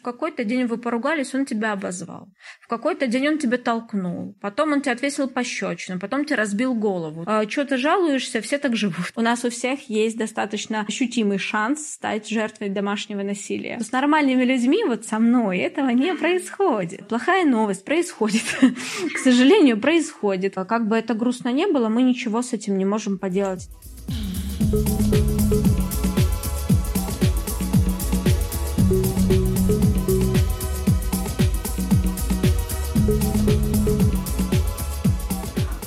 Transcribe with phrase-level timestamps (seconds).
[0.00, 2.30] В какой-то день вы поругались, он тебя обозвал.
[2.62, 4.34] В какой-то день он тебя толкнул.
[4.40, 6.00] Потом он тебе отвесил пощечину.
[6.00, 7.24] Потом тебе разбил голову.
[7.26, 8.40] А, что ты жалуешься?
[8.40, 9.12] Все так живут.
[9.14, 13.78] У нас у всех есть достаточно ощутимый шанс стать жертвой домашнего насилия.
[13.78, 17.06] С нормальными людьми, вот со мной, этого не происходит.
[17.06, 18.44] Плохая новость происходит.
[19.14, 20.56] К сожалению, происходит.
[20.56, 23.68] А как бы это грустно не было, мы ничего с этим не можем поделать.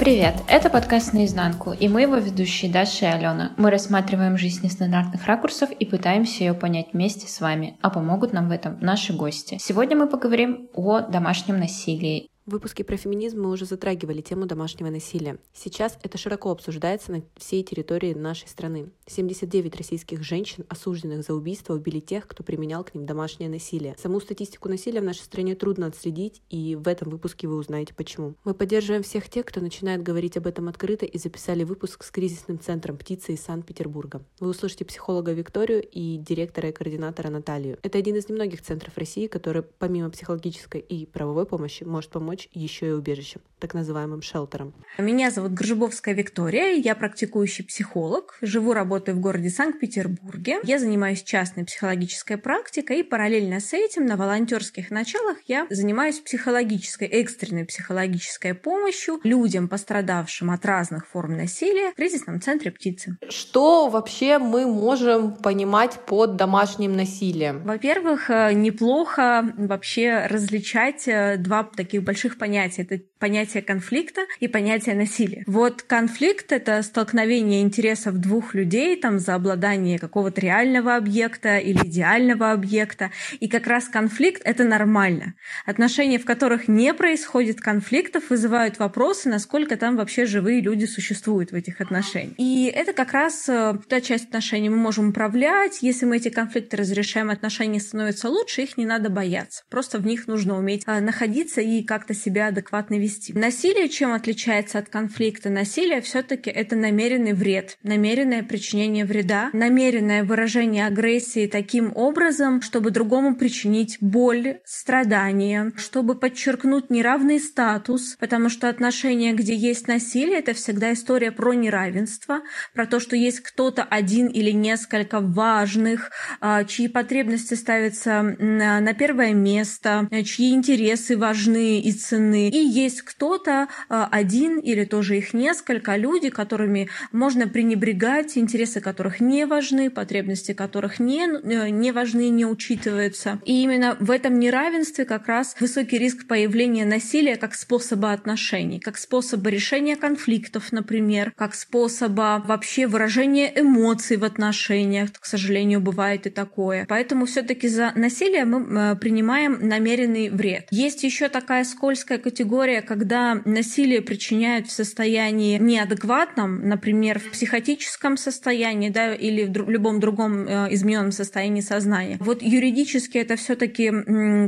[0.04, 3.54] Привет, это подкаст «Наизнанку», и мы его ведущие Даша и Алена.
[3.56, 8.50] Мы рассматриваем жизнь нестандартных ракурсов и пытаемся ее понять вместе с вами, а помогут нам
[8.50, 9.60] в этом наши гости.
[9.62, 14.90] Сегодня мы поговорим о домашнем насилии в выпуске про феминизм мы уже затрагивали тему домашнего
[14.90, 15.38] насилия.
[15.54, 18.90] Сейчас это широко обсуждается на всей территории нашей страны.
[19.08, 23.96] 79 российских женщин, осужденных за убийство, убили тех, кто применял к ним домашнее насилие.
[23.98, 28.36] Саму статистику насилия в нашей стране трудно отследить, и в этом выпуске вы узнаете почему.
[28.44, 32.60] Мы поддерживаем всех тех, кто начинает говорить об этом открыто, и записали выпуск с кризисным
[32.60, 34.22] центром «Птица» из Санкт-Петербурга.
[34.42, 37.78] Вы услышите психолога Викторию и директора и координатора Наталью.
[37.84, 42.50] Это один из немногих центров России, который помимо психологической и правовой помощи может помочь помочь
[42.54, 44.74] еще и убежищем, так называемым шелтером.
[44.98, 50.60] Меня зовут Гржибовская Виктория, я практикующий психолог, живу, работаю в городе Санкт-Петербурге.
[50.64, 57.08] Я занимаюсь частной психологической практикой и параллельно с этим на волонтерских началах я занимаюсь психологической,
[57.08, 63.18] экстренной психологической помощью людям, пострадавшим от разных форм насилия в кризисном центре «Птицы».
[63.30, 67.64] Что вообще мы можем понимать под домашним насилием?
[67.64, 72.82] Во-первых, э, неплохо вообще различать э, два таких больших больших понятий.
[72.84, 75.44] Это понятие конфликта и понятие насилия.
[75.48, 82.52] Вот конфликт— это столкновение интересов двух людей там, за обладание какого-то реального объекта или идеального
[82.52, 83.12] объекта.
[83.40, 85.34] И как раз конфликт— это нормально.
[85.66, 91.56] Отношения, в которых не происходит конфликтов, вызывают вопросы, насколько там вообще живые люди существуют в
[91.56, 92.36] этих отношениях.
[92.38, 95.80] И это как раз э, та часть отношений мы можем управлять.
[95.82, 99.64] Если мы эти конфликты разрешаем, отношения становятся лучше, их не надо бояться.
[99.70, 103.34] Просто в них нужно уметь э, находиться и как-то как-то себя адекватно вести.
[103.34, 105.50] Насилие чем отличается от конфликта?
[105.50, 113.36] Насилие все-таки это намеренный вред, намеренное причинение вреда, намеренное выражение агрессии таким образом, чтобы другому
[113.36, 120.94] причинить боль, страдания, чтобы подчеркнуть неравный статус, потому что отношения, где есть насилие, это всегда
[120.94, 122.42] история про неравенство,
[122.74, 129.34] про то, что есть кто-то один или несколько важных, а, чьи потребности ставятся на первое
[129.34, 132.50] место, чьи интересы важны и ценны.
[132.50, 139.20] И есть кто-то а, один или тоже их несколько, люди, которыми можно пренебрегать, интересы которых
[139.20, 143.40] не важны, потребности которых не, э, не важны, не учитываются.
[143.46, 148.98] И именно в этом неравенстве как раз высокий риск появления насилия как способа отношений, как
[148.98, 155.12] способа решения конфликтов, например, как способа вообще выражения эмоций в отношениях.
[155.14, 156.86] К сожалению, бывает и такое.
[156.90, 160.68] Поэтому все-таки за насилие мы э, принимаем намеренный вред.
[160.72, 168.18] Есть еще такая скорость скользкая категория, когда насилие причиняют в состоянии неадекватном, например, в психотическом
[168.18, 172.18] состоянии, да, или в любом другом э, измененном состоянии сознания.
[172.20, 173.92] Вот юридически это все-таки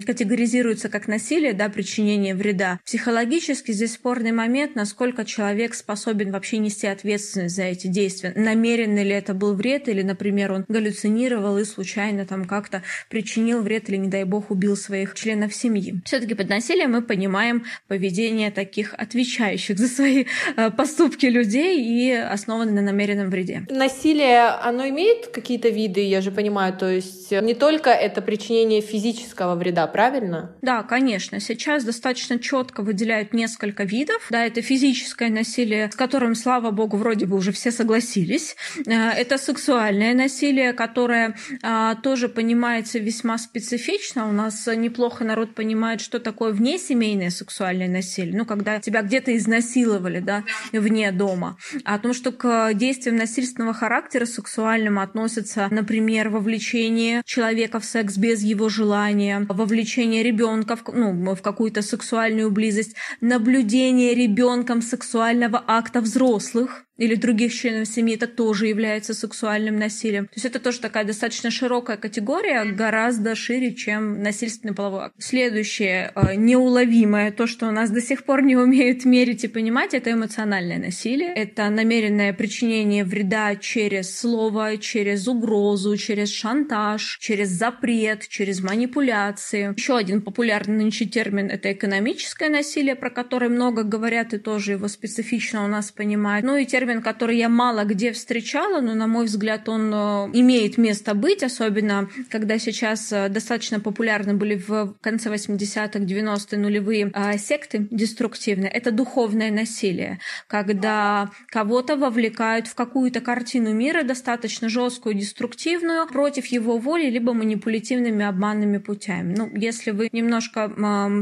[0.06, 2.80] категоризируется как насилие, да, причинение вреда.
[2.84, 8.34] Психологически здесь спорный момент, насколько человек способен вообще нести ответственность за эти действия.
[8.36, 13.88] Намеренно ли это был вред, или, например, он галлюцинировал и случайно там как-то причинил вред
[13.90, 16.02] или, не дай бог, убил своих членов семьи.
[16.06, 20.26] Все-таки под насилием мы понимаем понимаем поведение таких отвечающих за свои
[20.56, 23.66] э, поступки людей и основаны на намеренном вреде.
[23.70, 29.56] Насилие, оно имеет какие-то виды, я же понимаю, то есть не только это причинение физического
[29.56, 30.56] вреда, правильно?
[30.62, 31.42] Да, конечно.
[31.42, 34.28] Сейчас достаточно четко выделяют несколько видов.
[34.30, 38.56] Да, это физическое насилие, с которым, слава богу, вроде бы уже все согласились.
[38.86, 44.30] Э, это сексуальное насилие, которое а, тоже понимается весьма специфично.
[44.30, 49.36] У нас неплохо народ понимает, что такое внесемейное семейное сексуальное насилие, ну, когда тебя где-то
[49.36, 56.30] изнасиловали, да, вне дома, а о том, что к действиям насильственного характера сексуальным относятся, например,
[56.30, 62.96] вовлечение человека в секс без его желания, вовлечение ребенка в, ну, в какую-то сексуальную близость,
[63.22, 70.26] наблюдение ребенком сексуального акта взрослых, или других членов семьи, это тоже является сексуальным насилием.
[70.26, 75.16] То есть это тоже такая достаточно широкая категория, гораздо шире, чем насильственный половой акт.
[75.20, 79.94] Следующее, э, неуловимое, то, что у нас до сих пор не умеют мерить и понимать,
[79.94, 81.34] это эмоциональное насилие.
[81.34, 89.74] Это намеренное причинение вреда через слово, через угрозу, через шантаж, через запрет, через манипуляции.
[89.76, 94.88] Еще один популярный нынче термин— это экономическое насилие, про которое много говорят и тоже его
[94.88, 96.46] специфично у нас понимают.
[96.46, 99.98] Ну и термин термин, который я мало где встречала, но, на мой взгляд, он э,
[100.34, 107.12] имеет место быть, особенно когда сейчас э, достаточно популярны были в конце 80-х, 90-е нулевые
[107.14, 108.70] а, секты деструктивные.
[108.70, 116.78] Это духовное насилие, когда кого-то вовлекают в какую-то картину мира достаточно жесткую, деструктивную, против его
[116.78, 119.34] воли, либо манипулятивными обманными путями.
[119.36, 120.72] Ну, если вы немножко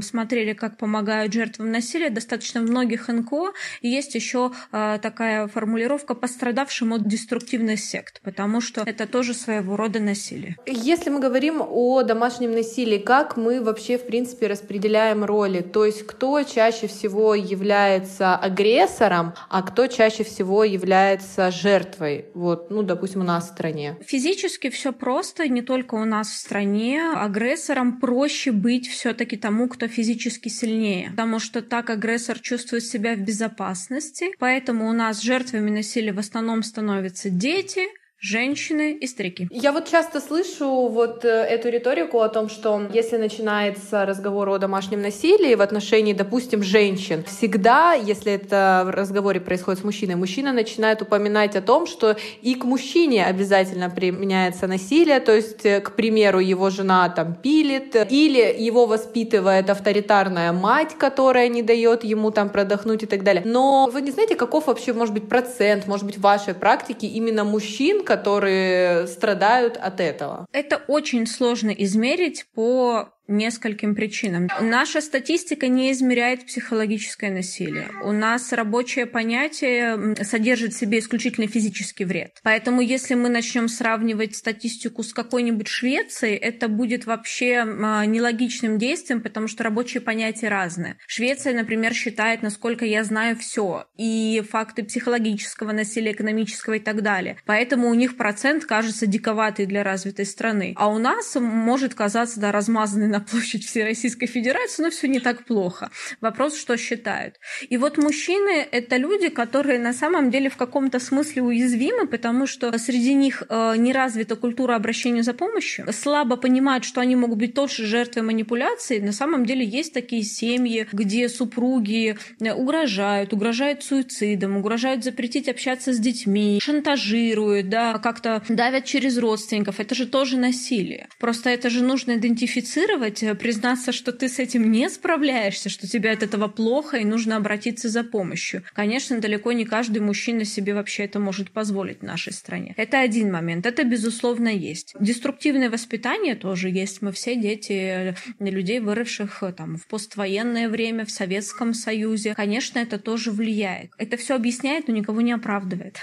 [0.01, 6.93] смотрели, как помогают жертвам насилия, достаточно в многих НКО есть еще э, такая формулировка пострадавшим
[6.93, 10.57] от деструктивных сект, потому что это тоже своего рода насилие.
[10.65, 15.61] Если мы говорим о домашнем насилии, как мы вообще, в принципе, распределяем роли?
[15.61, 22.25] То есть кто чаще всего является агрессором, а кто чаще всего является жертвой?
[22.33, 23.97] Вот, ну, допустим, у нас в стране.
[24.05, 27.01] Физически все просто, не только у нас в стране.
[27.15, 33.19] Агрессором проще быть все-таки тому, кто физически сильнее, потому что так агрессор чувствует себя в
[33.19, 37.81] безопасности, поэтому у нас жертва жертвами насилия в основном становятся дети,
[38.23, 39.49] женщины и старики.
[39.51, 44.57] Я вот часто слышу вот э, эту риторику о том, что если начинается разговор о
[44.59, 50.53] домашнем насилии в отношении, допустим, женщин, всегда, если это в разговоре происходит с мужчиной, мужчина
[50.53, 55.91] начинает упоминать о том, что и к мужчине обязательно применяется насилие, то есть, э, к
[55.91, 62.49] примеру, его жена там пилит, или его воспитывает авторитарная мать, которая не дает ему там
[62.49, 63.43] продохнуть и так далее.
[63.45, 67.43] Но вы не знаете, каков вообще может быть процент, может быть, в вашей практике именно
[67.43, 70.45] мужчин, которые страдают от этого?
[70.51, 74.49] Это очень сложно измерить по нескольким причинам.
[74.61, 77.89] Наша статистика не измеряет психологическое насилие.
[78.03, 82.39] У нас рабочее понятие содержит в себе исключительно физический вред.
[82.43, 89.21] Поэтому если мы начнем сравнивать статистику с какой-нибудь Швецией, это будет вообще а, нелогичным действием,
[89.21, 90.97] потому что рабочие понятия разные.
[91.07, 93.85] Швеция, например, считает, насколько я знаю, все.
[93.97, 97.37] И факты психологического насилия, экономического и так далее.
[97.45, 100.73] Поэтому у них процент кажется диковатый для развитой страны.
[100.75, 105.19] А у нас может казаться да, размазанный на площадь всей Российской Федерации, но все не
[105.19, 105.91] так плохо.
[106.19, 107.35] Вопрос, что считают.
[107.69, 112.75] И вот мужчины— это люди, которые на самом деле в каком-то смысле уязвимы, потому что
[112.79, 117.53] среди них э, не развита культура обращения за помощью, слабо понимают, что они могут быть
[117.53, 118.99] тоже жертвой манипуляций.
[118.99, 125.93] На самом деле есть такие семьи, где супруги э, угрожают, угрожают суицидом, угрожают запретить общаться
[125.93, 129.79] с детьми, шантажируют, да, как-то давят через родственников.
[129.79, 131.07] Это же тоже насилие.
[131.19, 135.87] Просто это же нужно идентифицировать, сделать, э, признаться, что ты с этим не справляешься, что
[135.87, 138.63] тебе от этого плохо и нужно обратиться за помощью.
[138.73, 142.73] Конечно, далеко не каждый мужчина себе вообще это может позволить в нашей стране.
[142.77, 143.65] Это один момент.
[143.65, 144.95] Это, безусловно, есть.
[144.99, 147.01] Деструктивное воспитание тоже есть.
[147.01, 152.33] Мы все дети э, людей, выросших э, там, в поствоенное время, в Советском Союзе.
[152.35, 153.91] Конечно, это тоже влияет.
[153.97, 155.97] Это все объясняет, но никого не оправдывает.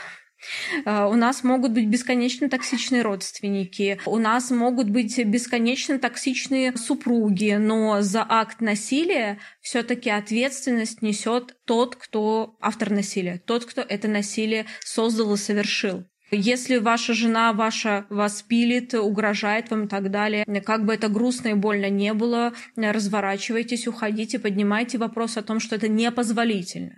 [0.85, 7.57] А, у нас могут быть бесконечно токсичные родственники, у нас могут быть бесконечно токсичные супруги,
[7.59, 14.67] но за акт насилия все-таки ответственность несет тот, кто автор насилия, тот, кто это насилие
[14.81, 16.05] создал и совершил.
[16.33, 21.49] Если ваша жена ваша вас пилит, угрожает вам и так далее, как бы это грустно
[21.49, 26.95] и больно не было, разворачивайтесь, уходите, поднимайте вопрос о том, что это непозволительно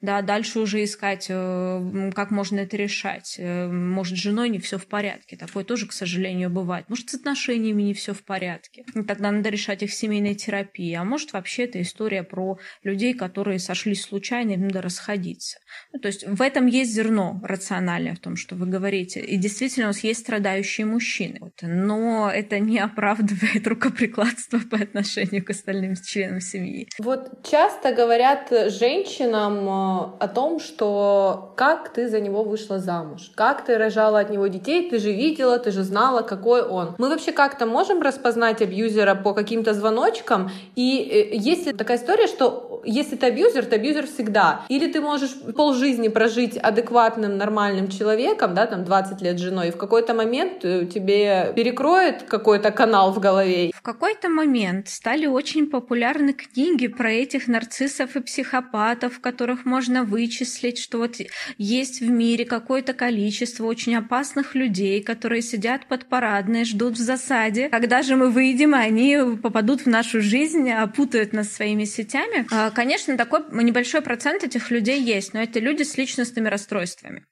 [0.00, 3.36] да, дальше уже искать, э, как можно это решать.
[3.38, 6.88] Э, может, с женой не все в порядке, такое тоже, к сожалению, бывает.
[6.88, 8.84] Может, с отношениями не все в порядке.
[8.94, 10.92] И тогда надо решать их семейной терапии.
[10.94, 15.58] А может, вообще это история про людей, которые сошлись случайно, и надо расходиться.
[15.92, 19.20] Ну, то есть в этом есть зерно рациональное в том, что вы говорите.
[19.20, 21.38] И действительно, у нас есть страдающие мужчины.
[21.40, 21.54] Вот.
[21.62, 26.88] Но это не оправдывает рукоприкладство по отношению к остальным членам семьи.
[26.98, 29.85] Вот часто говорят женщинам, э,
[30.18, 34.90] о том, что как ты за него вышла замуж, как ты рожала от него детей,
[34.90, 36.94] ты же видела, ты же знала, какой он.
[36.98, 40.50] Мы вообще как-то можем распознать абьюзера по каким-то звоночкам?
[40.74, 44.64] И э, есть такая история, что если ты абьюзер, ты абьюзер всегда.
[44.68, 49.76] Или ты можешь полжизни прожить адекватным, нормальным человеком, да, там 20 лет женой, и в
[49.76, 53.70] какой-то момент э, тебе перекроет какой-то канал в голове.
[53.74, 60.04] В какой-то момент стали очень популярны книги про этих нарциссов и психопатов, которых можно можно
[60.04, 61.16] вычислить, что вот
[61.58, 67.68] есть в мире какое-то количество очень опасных людей, которые сидят под парадной, ждут в засаде.
[67.68, 72.46] Когда же мы выйдем, они попадут в нашу жизнь, опутают нас своими сетями.
[72.50, 77.26] А, конечно, такой небольшой процент этих людей есть, но это люди с личностными расстройствами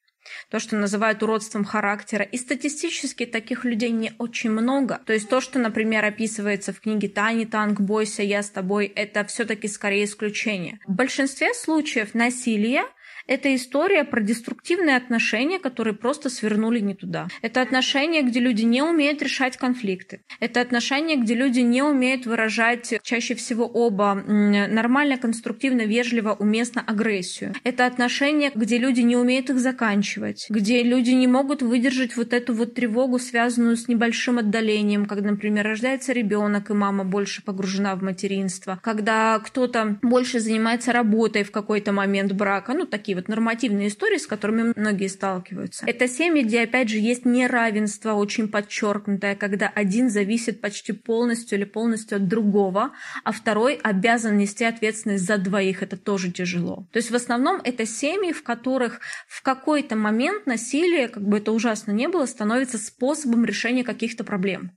[0.50, 2.24] то, что называют уродством характера.
[2.24, 5.00] И статистически таких людей не очень много.
[5.06, 9.24] То есть то, что, например, описывается в книге Тани Танк, бойся, я с тобой, это
[9.24, 10.78] все-таки скорее исключение.
[10.86, 12.84] В большинстве случаев насилие
[13.26, 17.28] это история про деструктивные отношения, которые просто свернули не туда.
[17.42, 20.20] Это отношения, где люди не умеют решать конфликты.
[20.40, 27.54] Это отношения, где люди не умеют выражать чаще всего оба нормально, конструктивно, вежливо, уместно агрессию.
[27.64, 32.54] Это отношения, где люди не умеют их заканчивать, где люди не могут выдержать вот эту
[32.54, 38.02] вот тревогу, связанную с небольшим отдалением, когда, например, рождается ребенок, и мама больше погружена в
[38.02, 43.88] материнство, когда кто-то больше занимается работой в какой-то момент брака, ну, такие такие вот нормативные
[43.88, 45.84] истории, с которыми многие сталкиваются.
[45.86, 51.64] Это семьи, где, опять же, есть неравенство очень подчеркнутое, когда один зависит почти полностью или
[51.64, 52.92] полностью от другого,
[53.24, 55.82] а второй обязан нести ответственность за двоих.
[55.82, 56.86] Это тоже тяжело.
[56.92, 61.52] То есть в основном это семьи, в которых в какой-то момент насилие, как бы это
[61.52, 64.72] ужасно не было, становится способом решения каких-то проблем.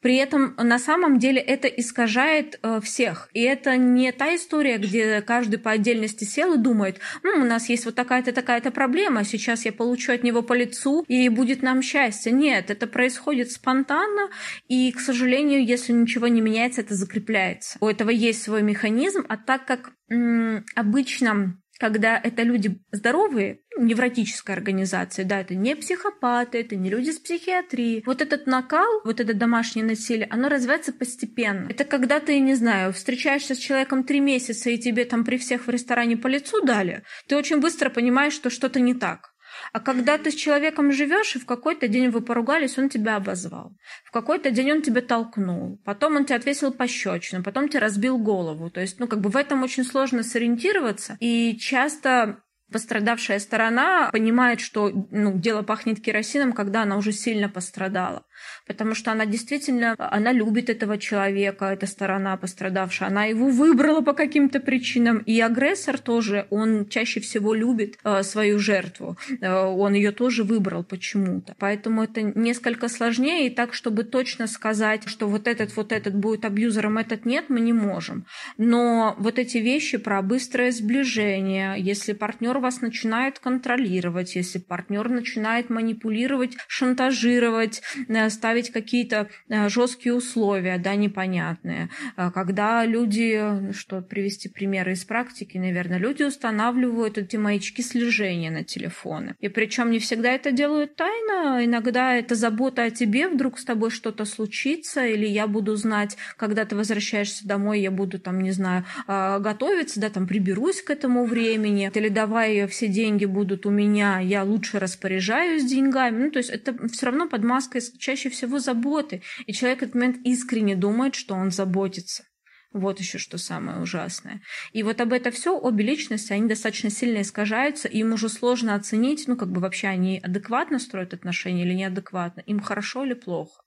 [0.00, 3.28] При этом на самом деле это искажает э, всех.
[3.32, 7.68] И это не та история, где каждый по отдельности сел и думает, ну, у нас
[7.68, 11.82] есть вот такая-то такая-то проблема, сейчас я получу от него по лицу, и будет нам
[11.82, 12.32] счастье.
[12.32, 14.30] Нет, это происходит спонтанно,
[14.68, 17.78] и, к сожалению, если ничего не меняется, это закрепляется.
[17.80, 24.54] У этого есть свой механизм, а так как м- обычно когда это люди здоровые, невротическая
[24.54, 28.02] организация, да, это не психопаты, это не люди с психиатрией.
[28.04, 31.68] Вот этот накал, вот это домашнее насилие, оно развивается постепенно.
[31.70, 35.66] Это когда ты, не знаю, встречаешься с человеком три месяца, и тебе там при всех
[35.66, 39.30] в ресторане по лицу дали, ты очень быстро понимаешь, что что-то не так.
[39.72, 43.72] А когда ты с человеком живешь, и в какой-то день вы поругались, он тебя обозвал.
[44.04, 45.80] В какой-то день он тебя толкнул.
[45.84, 48.70] Потом он тебе отвесил пощечину, потом тебе разбил голову.
[48.70, 51.16] То есть, ну, как бы в этом очень сложно сориентироваться.
[51.20, 58.24] И часто пострадавшая сторона понимает, что ну, дело пахнет керосином, когда она уже сильно пострадала.
[58.66, 64.12] Потому что она действительно, она любит этого человека, эта сторона пострадавшая, она его выбрала по
[64.12, 70.12] каким-то причинам, и агрессор тоже, он чаще всего любит э, свою жертву, э, он ее
[70.12, 75.76] тоже выбрал почему-то, поэтому это несколько сложнее, и так, чтобы точно сказать, что вот этот,
[75.76, 78.24] вот этот будет абьюзером, этот нет, мы не можем,
[78.56, 85.70] но вот эти вещи про быстрое сближение, если партнер вас начинает контролировать, если партнер начинает
[85.70, 91.90] манипулировать, шантажировать, э, ставить какие-то э, жесткие условия, да, непонятные.
[92.16, 98.64] А когда люди, что привести примеры из практики, наверное, люди устанавливают эти маячки слежения на
[98.64, 99.34] телефоны.
[99.40, 103.90] И причем не всегда это делают тайно, иногда это забота о тебе, вдруг с тобой
[103.90, 108.84] что-то случится, или я буду знать, когда ты возвращаешься домой, я буду там, не знаю,
[109.06, 114.44] готовиться, да, там приберусь к этому времени, или давай все деньги будут у меня, я
[114.44, 116.24] лучше распоряжаюсь деньгами.
[116.24, 119.22] Ну, то есть это все равно под маской чаще всего заботы.
[119.46, 122.24] И человек в этот момент искренне думает, что он заботится.
[122.72, 124.42] Вот еще что самое ужасное.
[124.72, 128.76] И вот об это все обе личности, они достаточно сильно искажаются, и им уже сложно
[128.76, 133.62] оценить, ну, как бы вообще они адекватно строят отношения или неадекватно, им хорошо или плохо.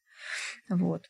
[0.69, 1.09] Вот.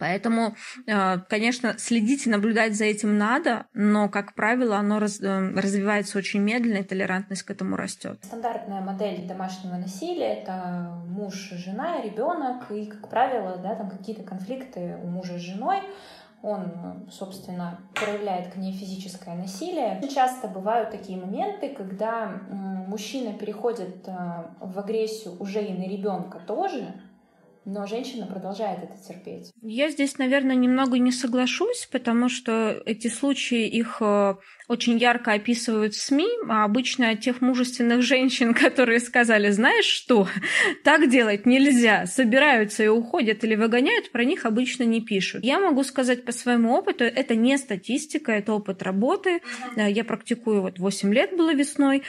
[0.00, 0.54] Поэтому,
[0.86, 6.18] э, конечно, следить и наблюдать за этим надо, но, как правило, оно раз, э, развивается
[6.18, 8.18] очень медленно, и толерантность к этому растет.
[8.24, 14.98] Стандартная модель домашнего насилия— это муж, жена, ребенок, и, как правило, да, там какие-то конфликты
[15.02, 15.80] у мужа с женой,
[16.42, 20.00] он, собственно, проявляет к ней физическое насилие.
[20.08, 24.12] Часто бывают такие моменты, когда мужчина переходит э,
[24.60, 26.94] в агрессию уже и на ребенка тоже,
[27.64, 29.52] но женщина продолжает это терпеть.
[29.62, 34.34] Я здесь, наверное, немного не соглашусь, потому что эти случаи, их э,
[34.68, 40.26] очень ярко описывают в СМИ, а обычно тех мужественных женщин, которые сказали, знаешь что,
[40.84, 45.44] так делать нельзя, собираются и уходят или выгоняют, про них обычно не пишут.
[45.44, 49.40] Я могу сказать по своему опыту, это не статистика, это опыт работы.
[49.76, 52.02] Э, я практикую, вот 8 лет было весной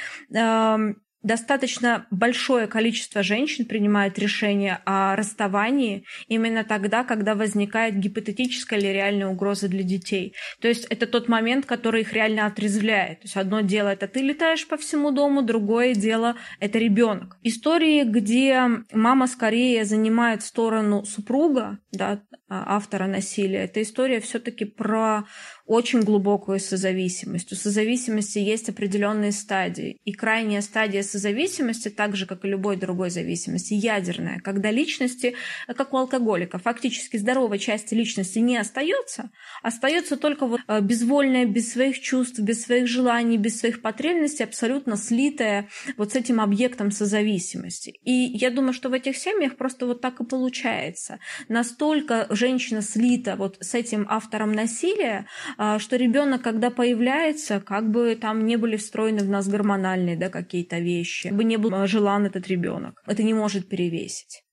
[1.24, 9.28] достаточно большое количество женщин принимает решение о расставании именно тогда, когда возникает гипотетическая или реальная
[9.28, 10.34] угроза для детей.
[10.60, 13.20] То есть это тот момент, который их реально отрезвляет.
[13.20, 17.38] То есть одно дело это ты летаешь по всему дому, другое дело это ребенок.
[17.44, 22.22] Истории, где мама скорее занимает сторону супруга, да,
[22.52, 23.64] автора насилия.
[23.64, 25.26] Это история все-таки про
[25.66, 27.54] очень глубокую созависимость.
[27.54, 30.02] У созависимости есть определенные стадии.
[30.04, 35.36] И крайняя стадия созависимости, так же, как и любой другой зависимости, ядерная, когда личности,
[35.68, 39.32] как у алкоголика, фактически здоровой части личности не остается,
[39.64, 44.98] остается только вот а, безвольная, без своих чувств, без своих желаний, без своих потребностей, абсолютно
[44.98, 48.00] слитая вот с этим объектом созависимости.
[48.04, 51.20] И я думаю, что в этих семьях просто вот так и получается.
[51.48, 55.26] Настолько женщина слита вот с этим автором насилия,
[55.58, 60.30] а, что ребенок, когда появляется, как бы там не были встроены в нас гормональные да,
[60.30, 62.94] какие-то вещи, бы не был желан этот ребенок.
[63.06, 64.44] Это не может перевесить.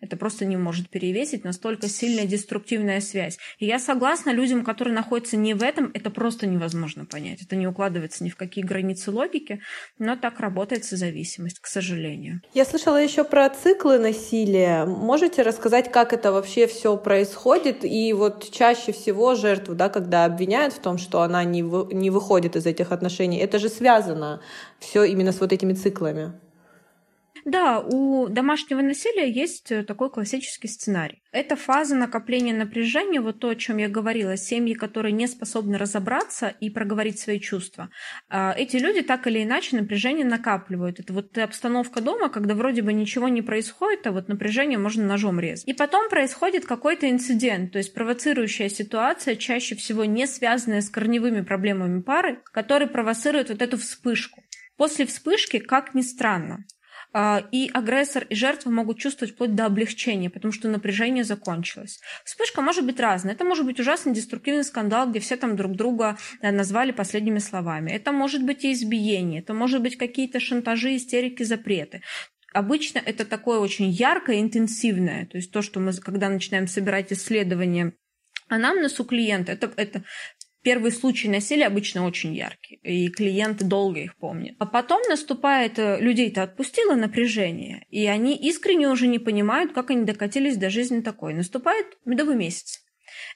[0.00, 3.38] Это просто не может перевесить настолько сильная деструктивная связь.
[3.58, 7.42] И я согласна, людям, которые находятся не в этом, это просто невозможно понять.
[7.42, 9.60] Это не укладывается ни в какие границы логики,
[9.98, 12.42] но так работает созависимость, к сожалению.
[12.52, 14.84] Я слышала еще про циклы насилия.
[14.84, 17.84] Можете рассказать, как это вообще все происходит?
[17.84, 22.10] И вот чаще всего жертву, да, когда обвиняют в том, что она не, вы, не
[22.10, 24.42] выходит из этих отношений, это же связано
[24.78, 26.34] все именно с вот этими циклами.
[27.46, 31.22] Да, у домашнего насилия есть э, такой классический сценарий.
[31.30, 36.48] Это фаза накопления напряжения, вот то, о чем я говорила, семьи, которые не способны разобраться
[36.48, 37.88] и проговорить свои чувства.
[38.28, 40.98] А, эти люди так или иначе напряжение накапливают.
[40.98, 45.38] Это вот обстановка дома, когда вроде бы ничего не происходит, а вот напряжение можно ножом
[45.38, 45.68] резать.
[45.68, 51.42] И потом происходит какой-то инцидент, то есть провоцирующая ситуация, чаще всего не связанная с корневыми
[51.42, 54.42] проблемами пары, который провоцирует вот эту вспышку.
[54.76, 56.64] После вспышки, как ни странно,
[57.50, 62.00] и агрессор, и жертва могут чувствовать вплоть до облегчения, потому что напряжение закончилось.
[62.24, 63.34] Вспышка может быть разная.
[63.34, 67.90] Это может быть ужасный деструктивный скандал, где все там друг друга э, назвали последними словами.
[67.90, 72.02] Это может быть и избиение, это может быть какие-то шантажи, истерики, запреты
[72.52, 77.92] обычно это такое очень яркое, интенсивное, то есть то, что мы, когда начинаем собирать исследования
[78.48, 80.04] анамнез у клиента, это, это
[80.66, 84.56] Первый случай насилия обычно очень яркий, и клиенты долго их помнят.
[84.58, 90.04] А потом наступает, э, людей-то отпустило напряжение, и они искренне уже не понимают, как они
[90.04, 91.34] докатились до жизни такой.
[91.34, 92.80] Наступает медовый месяц.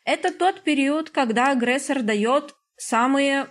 [0.04, 3.46] Это тот период, когда агрессор дает самые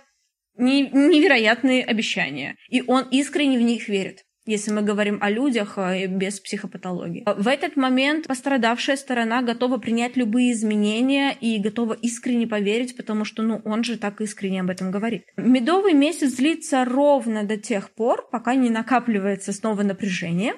[0.58, 6.40] невероятные обещания, и он искренне в них верит если мы говорим о людях э, без
[6.40, 7.24] психопатологии.
[7.26, 13.42] В этот момент пострадавшая сторона готова принять любые изменения и готова искренне поверить, потому что
[13.42, 15.24] ну, он же так искренне об этом говорит.
[15.36, 20.54] Медовый месяц длится ровно до тех пор, пока не накапливается снова напряжение,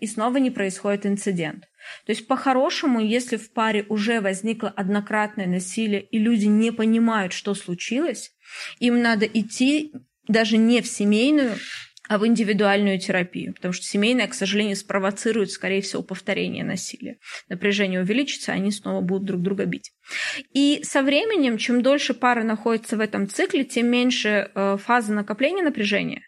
[0.00, 1.64] и снова не происходит инцидент.
[2.06, 7.54] То есть по-хорошему, если в паре уже возникло однократное насилие, и люди не понимают, что
[7.54, 8.32] случилось,
[8.78, 9.92] им надо идти
[10.28, 11.52] даже не в семейную
[12.12, 17.16] а в индивидуальную терапию, потому что семейная, к сожалению, спровоцирует, скорее всего, повторение насилия.
[17.48, 19.92] Напряжение увеличится, они снова будут друг друга бить.
[20.52, 25.62] И со временем, чем дольше пара находится в этом цикле, тем меньше э, фаза накопления
[25.62, 26.20] напряжения,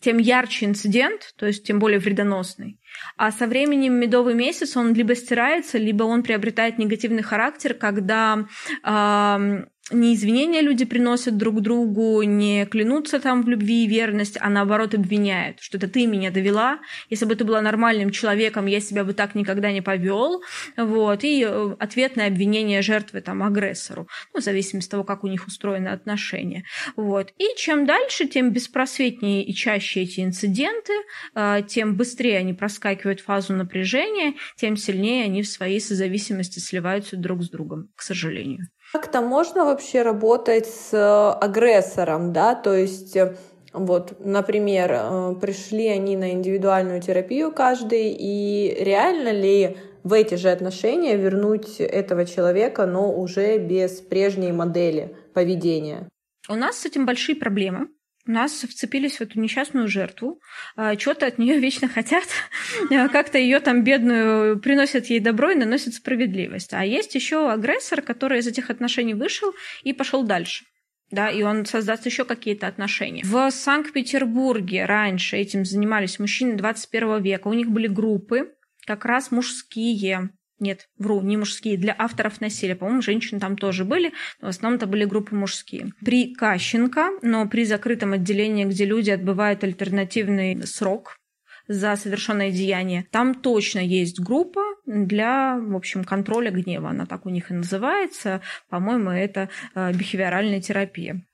[0.00, 2.78] тем ярче инцидент, то есть тем более вредоносный.
[3.16, 8.44] А со временем медовый месяц он либо стирается, либо он приобретает негативный характер, когда
[8.84, 14.48] э, не извинения люди приносят друг другу, не клянутся там в любви и верность, а
[14.48, 19.04] наоборот обвиняют, что это ты меня довела, если бы ты была нормальным человеком, я себя
[19.04, 20.42] бы так никогда не повел,
[20.76, 25.28] вот, и э, ответное обвинение жертвы там агрессору, ну, в зависимости от того, как у
[25.28, 26.64] них устроены отношения,
[26.96, 27.32] вот.
[27.38, 30.92] И чем дальше, тем беспросветнее и чаще эти инциденты,
[31.34, 37.42] э, тем быстрее они проскакивают фазу напряжения, тем сильнее они в своей созависимости сливаются друг
[37.42, 38.68] с другом, к сожалению.
[38.92, 43.36] Как-то можно вообще работать с э, агрессором, да, то есть э,
[43.72, 50.50] вот, например, э, пришли они на индивидуальную терапию каждый, и реально ли в эти же
[50.50, 56.08] отношения вернуть этого человека, но уже без прежней модели поведения?
[56.48, 57.88] У нас с этим большие проблемы
[58.26, 60.40] нас вцепились в эту несчастную жертву,
[60.76, 62.24] а, что-то от нее вечно хотят,
[62.90, 66.72] а, как-то ее там бедную приносят ей добро и наносят справедливость.
[66.72, 69.52] А есть еще агрессор, который из этих отношений вышел
[69.82, 70.64] и пошел дальше.
[71.10, 73.22] Да, и он создаст еще какие-то отношения.
[73.24, 77.48] В Санкт-Петербурге раньше этим занимались мужчины 21 века.
[77.48, 78.52] У них были группы,
[78.86, 82.76] как раз мужские, нет, вру, не мужские, для авторов насилия.
[82.76, 85.92] По-моему, женщины там тоже были, но в основном это были группы мужские.
[86.04, 91.16] При Кащенко, но при закрытом отделении, где люди отбывают альтернативный срок,
[91.68, 93.06] за совершенное деяние.
[93.12, 96.90] Там точно есть группа для, в общем, контроля гнева.
[96.90, 98.40] Она так у них и называется.
[98.68, 101.24] По-моему, это э, бихевиоральная терапия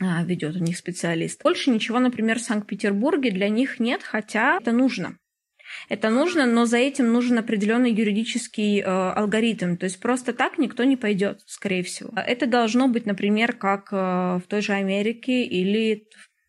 [0.00, 1.42] а, ведет у них специалист.
[1.42, 5.18] Больше ничего, например, в Санкт-Петербурге для них нет, хотя это нужно.
[5.88, 9.76] Это нужно, но за этим нужен определенный юридический э, алгоритм.
[9.76, 12.10] То есть просто так никто не пойдет, скорее всего.
[12.16, 16.06] Это должно быть, например, как э, в той же Америке или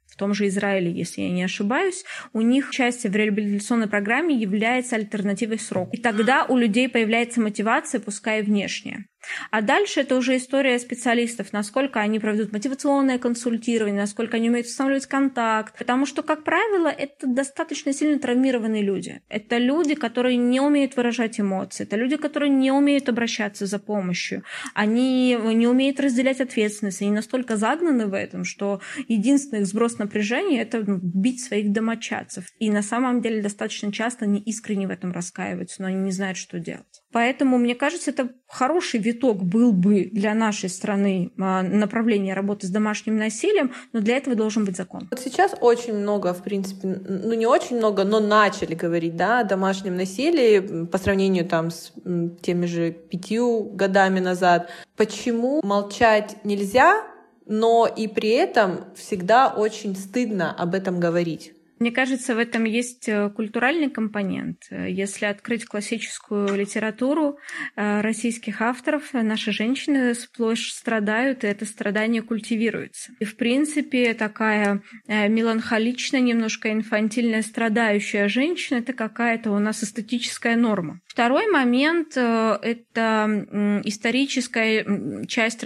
[0.07, 4.95] в том же Израиле, если я не ошибаюсь, у них участие в реабилитационной программе является
[4.95, 5.91] альтернативой сроку.
[5.93, 9.05] И тогда у людей появляется мотивация, пускай внешняя.
[9.51, 15.05] А дальше это уже история специалистов, насколько они проведут мотивационное консультирование, насколько они умеют устанавливать
[15.05, 15.77] контакт.
[15.77, 19.21] Потому что, как правило, это достаточно сильно травмированные люди.
[19.29, 21.83] Это люди, которые не умеют выражать эмоции.
[21.83, 24.43] Это люди, которые не умеют обращаться за помощью.
[24.73, 27.01] Они не умеют разделять ответственность.
[27.01, 32.45] Они настолько загнаны в этом, что единственный их сброс напряжения— это ну, бить своих домочадцев.
[32.59, 36.37] И на самом деле достаточно часто они искренне в этом раскаиваются, но они не знают,
[36.37, 37.03] что делать.
[37.11, 42.69] Поэтому, мне кажется, это хороший виток был бы для нашей страны а, направление работы с
[42.69, 45.07] домашним насилием, но для этого должен быть закон.
[45.09, 49.43] Вот сейчас очень много, в принципе, ну не очень много, но начали говорить да, о
[49.43, 51.93] домашнем насилии по сравнению там с
[52.41, 54.69] теми же пятью годами назад.
[54.95, 57.03] Почему молчать нельзя,
[57.45, 61.53] но и при этом всегда очень стыдно об этом говорить?
[61.79, 64.63] Мне кажется, в этом есть э, культуральный компонент.
[64.71, 67.37] Если открыть классическую литературу
[67.75, 73.11] э, российских авторов, наши женщины сплошь страдают, и это страдание культивируется.
[73.19, 80.55] И, в принципе, такая э, меланхоличная, немножко инфантильная, страдающая женщина— это какая-то у нас эстетическая
[80.55, 80.99] норма.
[81.05, 85.63] Второй момент— это историческая часть,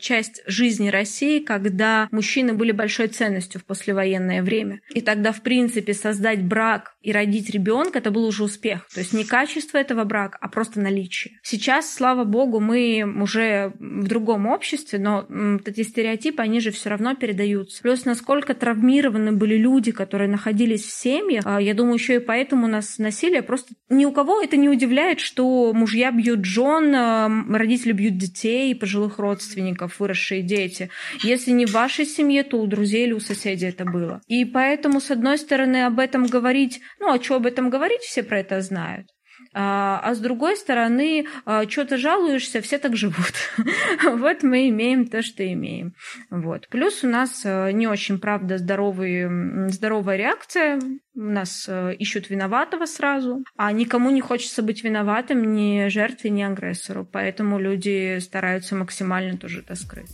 [0.00, 4.80] часть жизни России, когда мужчины были большой ценностью в послевоенное время.
[4.90, 8.86] И тогда, в принципе, создать брак и родить ребенка, это был уже успех.
[8.92, 11.38] То есть не качество этого брака, а просто наличие.
[11.42, 15.26] Сейчас, слава богу, мы уже в другом обществе, но
[15.64, 17.80] эти стереотипы, они же все равно передаются.
[17.80, 22.66] Плюс, насколько травмированы были люди, которые находились в семьях, а, я думаю, еще и поэтому
[22.66, 23.72] у нас насилие просто...
[23.88, 29.18] Ни у кого это не удивляет, что мужья бьют жен, а, родители бьют детей, пожилых
[29.18, 30.90] родственников, выросшие дети.
[31.22, 34.20] Если не в вашей семье, то у друзей или у соседей это было.
[34.26, 38.22] И поэтому, с одной стороны, об этом говорить, ну, а что об этом говорить, все
[38.22, 39.08] про это знают.
[39.54, 43.34] А, а с другой стороны, а, что ты жалуешься, все так живут.
[44.04, 45.94] вот мы имеем то, что имеем.
[46.30, 46.68] Вот.
[46.68, 50.78] Плюс у нас а, не очень, правда, здоровый, здоровая реакция.
[51.14, 56.42] У нас а, ищут виноватого сразу, а никому не хочется быть виноватым ни жертве, ни
[56.42, 57.08] агрессору.
[57.10, 60.10] Поэтому люди стараются максимально тоже это скрыть.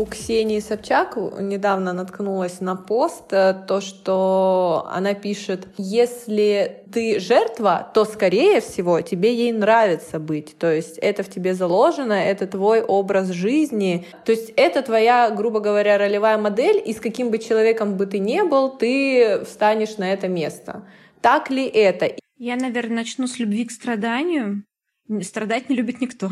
[0.00, 7.90] У Ксении Собчак недавно наткнулась на пост, э, то, что она пишет, если ты жертва,
[7.92, 10.56] то, скорее всего, тебе ей нравится быть.
[10.56, 14.06] То есть это в тебе заложено, это твой образ жизни.
[14.24, 18.20] То есть это твоя, грубо говоря, ролевая модель, и с каким бы человеком бы ты
[18.20, 20.86] ни был, ты встанешь на это место.
[21.20, 22.10] Так ли это?
[22.38, 24.64] Я, наверное, начну с любви к страданию.
[25.22, 26.30] Страдать не любит никто.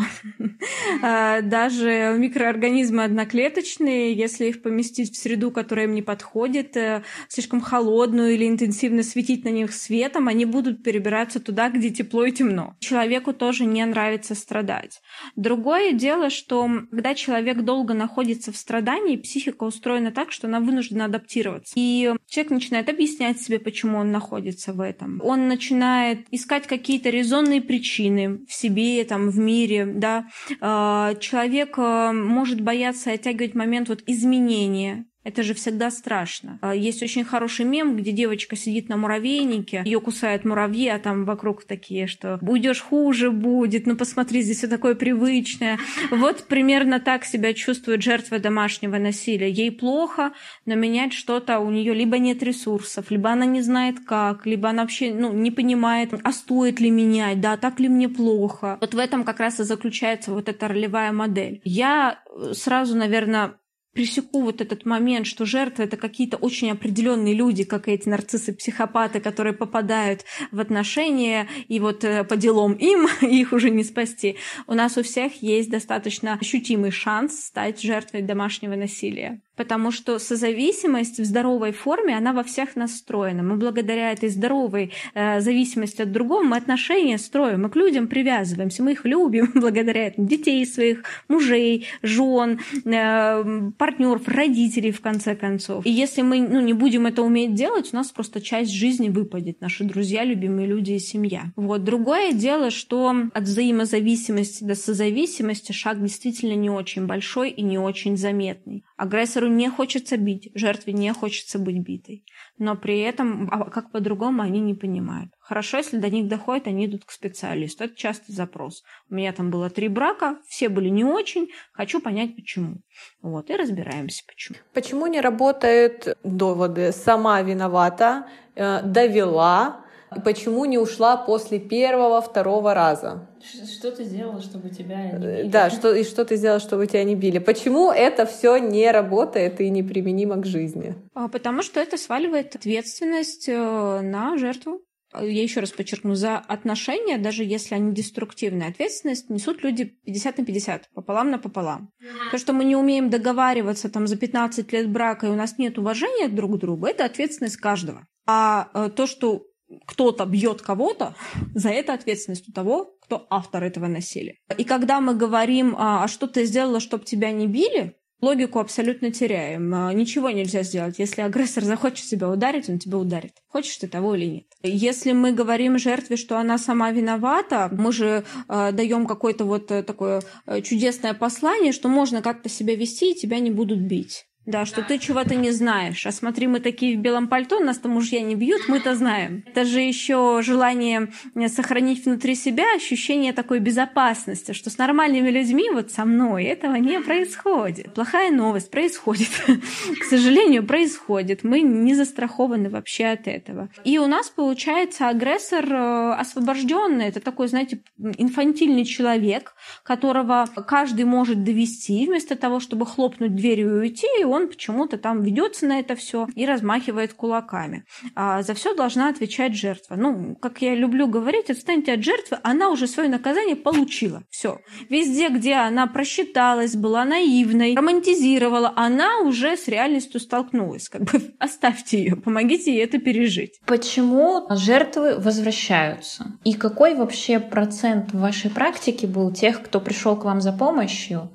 [1.02, 7.60] А, даже микроорганизмы одноклеточные, если их поместить в среду, которая им не подходит, э, слишком
[7.60, 12.76] холодную или интенсивно светить на них светом, они будут перебираться туда, где тепло и темно.
[12.78, 15.00] Человеку тоже не нравится страдать.
[15.36, 21.06] Другое дело, что когда человек долго находится в страдании, психика устроена так, что она вынуждена
[21.06, 21.72] адаптироваться.
[21.76, 25.20] И человек начинает объяснять себе, почему он находится в этом.
[25.22, 30.26] Он начинает искать какие-то резонные причины в себе себе, там, в мире, да,
[30.60, 36.58] а, человек а, может бояться оттягивать момент вот изменения, это же всегда страшно.
[36.62, 41.26] А, есть очень хороший мем, где девочка сидит на муравейнике, ее кусают муравьи, а там
[41.26, 45.78] вокруг такие, что уйдешь хуже будет, ну посмотри, здесь все такое привычное.
[46.10, 49.50] Вот примерно так себя чувствует жертва домашнего насилия.
[49.50, 50.32] Ей плохо,
[50.64, 54.82] но менять что-то у нее либо нет ресурсов, либо она не знает как, либо она
[54.82, 58.78] вообще ну, не понимает, а стоит ли менять, да, так ли мне плохо.
[58.80, 61.60] Вот в этом как раз и заключается вот эта ролевая модель.
[61.64, 62.20] Я
[62.52, 63.58] сразу, наверное,
[63.98, 69.54] пресеку вот этот момент, что жертвы это какие-то очень определенные люди, как эти нарциссы-психопаты, которые
[69.54, 74.36] попадают в отношения, и вот э, по делам им их уже не спасти.
[74.68, 79.42] У нас у всех есть достаточно ощутимый шанс стать жертвой домашнего насилия.
[79.58, 83.42] Потому что созависимость в здоровой форме, она во всех нас встроена.
[83.42, 88.84] Мы благодаря этой здоровой э, зависимости от другого, мы отношения строим, мы к людям привязываемся,
[88.84, 90.28] мы их любим благодаря этому.
[90.28, 95.84] Детей своих, мужей, жен, э, партнеров, родителей, в конце концов.
[95.84, 99.60] И если мы ну, не будем это уметь делать, у нас просто часть жизни выпадет.
[99.60, 101.52] Наши друзья, любимые люди и семья.
[101.56, 101.82] Вот.
[101.82, 108.16] Другое дело, что от взаимозависимости до созависимости шаг действительно не очень большой и не очень
[108.16, 108.84] заметный.
[108.98, 112.24] Агрессору не хочется бить, жертве не хочется быть битой.
[112.58, 115.30] Но при этом, а как по-другому, они не понимают.
[115.38, 117.84] Хорошо, если до них доходит, они идут к специалисту.
[117.84, 118.82] Это частый запрос.
[119.08, 121.48] У меня там было три брака, все были не очень.
[121.72, 122.78] Хочу понять, почему.
[123.22, 124.58] Вот, и разбираемся, почему.
[124.74, 129.84] Почему не работают доводы «сама виновата», э, «довела»,
[130.16, 133.28] и почему не ушла после первого, второго раза?
[133.40, 135.48] Что ты сделала, чтобы тебя не били?
[135.48, 137.38] Да, что, и что ты сделала, чтобы тебя не били?
[137.38, 140.94] Почему это все не работает и неприменимо к жизни?
[141.14, 144.82] А, потому что это сваливает ответственность э, на жертву.
[145.14, 150.44] Я еще раз подчеркну, за отношения, даже если они деструктивные, ответственность несут люди 50 на
[150.44, 151.90] 50, пополам на пополам.
[152.30, 155.78] То, что мы не умеем договариваться там за 15 лет брака, и у нас нет
[155.78, 158.06] уважения друг к другу, это ответственность каждого.
[158.26, 159.46] А э, то, что
[159.86, 161.14] кто-то бьет кого-то,
[161.54, 164.36] за это ответственность у того, кто автор этого насилия.
[164.56, 169.10] И когда мы говорим, а, а что ты сделала, чтобы тебя не били, логику абсолютно
[169.10, 169.72] теряем.
[169.74, 170.98] А, ничего нельзя сделать.
[170.98, 173.32] Если агрессор захочет тебя ударить, он тебя ударит.
[173.48, 174.44] Хочешь ты того или нет.
[174.62, 179.82] Если мы говорим жертве, что она сама виновата, мы же э, даем какое-то вот э,
[179.82, 184.26] такое э, чудесное послание, что можно как-то себя вести, и тебя не будут бить.
[184.48, 186.06] Да, что ты чего-то не знаешь.
[186.06, 189.44] А смотри, мы такие в белом пальто, нас там мужья не бьют, мы-то знаем.
[189.46, 195.68] Это же еще желание э, сохранить внутри себя ощущение такой безопасности, что с нормальными людьми,
[195.70, 197.92] вот со мной, этого не происходит.
[197.92, 199.28] Плохая новость происходит.
[200.00, 201.44] К сожалению, происходит.
[201.44, 203.68] Мы не застрахованы вообще от этого.
[203.84, 207.04] И у нас получается агрессор э, освобожденный.
[207.08, 213.80] Это такой, знаете, инфантильный человек, которого каждый может довести, вместо того, чтобы хлопнуть дверью и
[213.80, 217.84] уйти, и он он почему-то там ведется на это все и размахивает кулаками.
[218.14, 219.96] А за все должна отвечать жертва.
[219.96, 224.22] Ну, как я люблю говорить, отстаньте от жертвы, она уже свое наказание получила.
[224.30, 224.60] Все.
[224.88, 230.88] Везде, где она просчиталась, была наивной, романтизировала, она уже с реальностью столкнулась.
[230.88, 233.60] Как бы оставьте ее, помогите ей это пережить.
[233.66, 236.38] Почему жертвы возвращаются?
[236.44, 241.30] И какой вообще процент в вашей практике был тех, кто пришел к вам за помощью,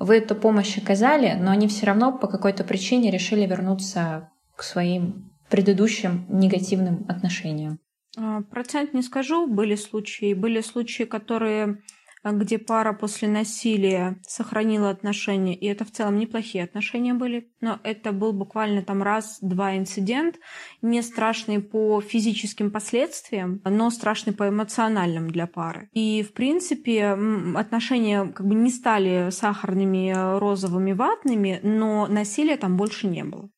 [0.00, 5.30] вы эту помощь оказали, но они все равно по какой-то причине решили вернуться к своим
[5.50, 7.78] предыдущим негативным отношениям.
[8.16, 10.32] А, процент не скажу, были случаи.
[10.32, 11.82] Были случаи, которые
[12.24, 18.12] где пара после насилия сохранила отношения, и это в целом неплохие отношения были, но это
[18.12, 20.36] был буквально там раз-два инцидент,
[20.82, 25.88] не страшный по физическим последствиям, но страшный по эмоциональным для пары.
[25.92, 27.16] И, в принципе,
[27.56, 33.50] отношения как бы не стали сахарными, розовыми, ватными, но насилия там больше не было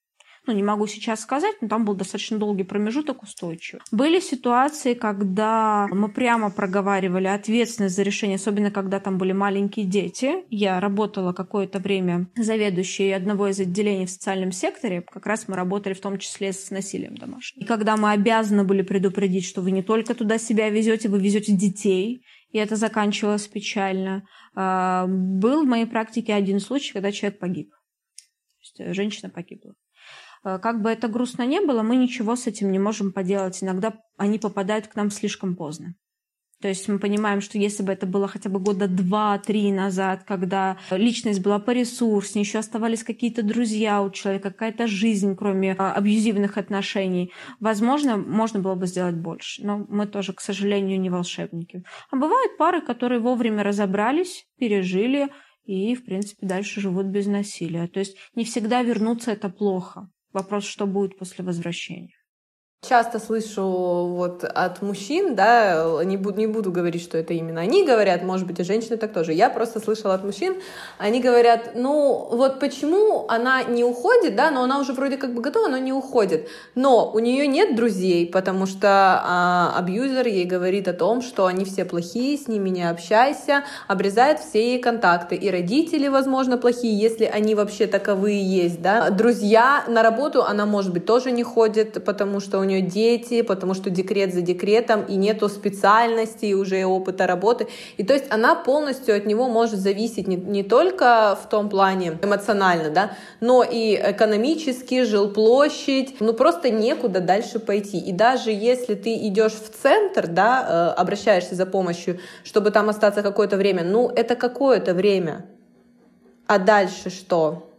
[0.46, 3.80] ну, не могу сейчас сказать, но там был достаточно долгий промежуток устойчивый.
[3.92, 10.44] Были ситуации, когда мы прямо проговаривали ответственность за решение, особенно когда там были маленькие дети.
[10.50, 15.94] Я работала какое-то время заведующей одного из отделений в социальном секторе, как раз мы работали
[15.94, 17.62] в том числе с насилием домашним.
[17.62, 21.52] И когда мы обязаны были предупредить, что вы не только туда себя везете, вы везете
[21.52, 24.26] детей, и это заканчивалось печально.
[24.54, 27.70] А, был в моей практике один случай, когда человек погиб.
[28.76, 29.74] То есть женщина погибла.
[30.44, 33.62] Э, как бы это грустно не было, мы ничего с этим не можем поделать.
[33.62, 35.94] Иногда они попадают к нам слишком поздно.
[36.62, 40.78] То есть мы понимаем, что если бы это было хотя бы года два-три назад, когда
[40.92, 47.32] личность была поресурснее, еще оставались какие-то друзья у человека, какая-то жизнь, кроме а, абьюзивных отношений,
[47.58, 49.66] возможно, можно было бы сделать больше.
[49.66, 51.82] Но мы тоже, к сожалению, не волшебники.
[52.12, 55.30] А бывают пары, которые вовремя разобрались, пережили
[55.64, 57.88] и, в принципе, дальше живут без насилия.
[57.88, 60.11] То есть не всегда вернуться это плохо.
[60.32, 62.14] Вопрос, что будет после возвращения.
[62.88, 67.86] Часто слышу вот от мужчин, да, не буду, не буду говорить, что это именно они
[67.86, 69.32] говорят, может быть, и женщины так тоже.
[69.32, 70.56] Я просто слышала от мужчин,
[70.98, 75.40] они говорят, ну вот почему она не уходит, да, но она уже вроде как бы
[75.40, 76.48] готова, но не уходит.
[76.74, 81.64] Но у нее нет друзей, потому что а, абьюзер ей говорит о том, что они
[81.64, 85.36] все плохие, с ними не общайся, обрезает все ей контакты.
[85.36, 89.08] И родители, возможно, плохие, если они вообще таковые есть, да.
[89.10, 93.74] Друзья на работу она, может быть, тоже не ходит, потому что у нее дети, потому
[93.74, 97.68] что декрет за декретом, и нету специальности, и уже опыта работы.
[97.96, 102.18] И то есть она полностью от него может зависеть не, не только в том плане
[102.22, 107.98] эмоционально, да, но и экономически, жилплощадь, ну просто некуда дальше пойти.
[107.98, 113.22] И даже если ты идешь в центр, да, э, обращаешься за помощью, чтобы там остаться
[113.22, 115.46] какое-то время, ну это какое-то время.
[116.46, 117.71] А дальше что?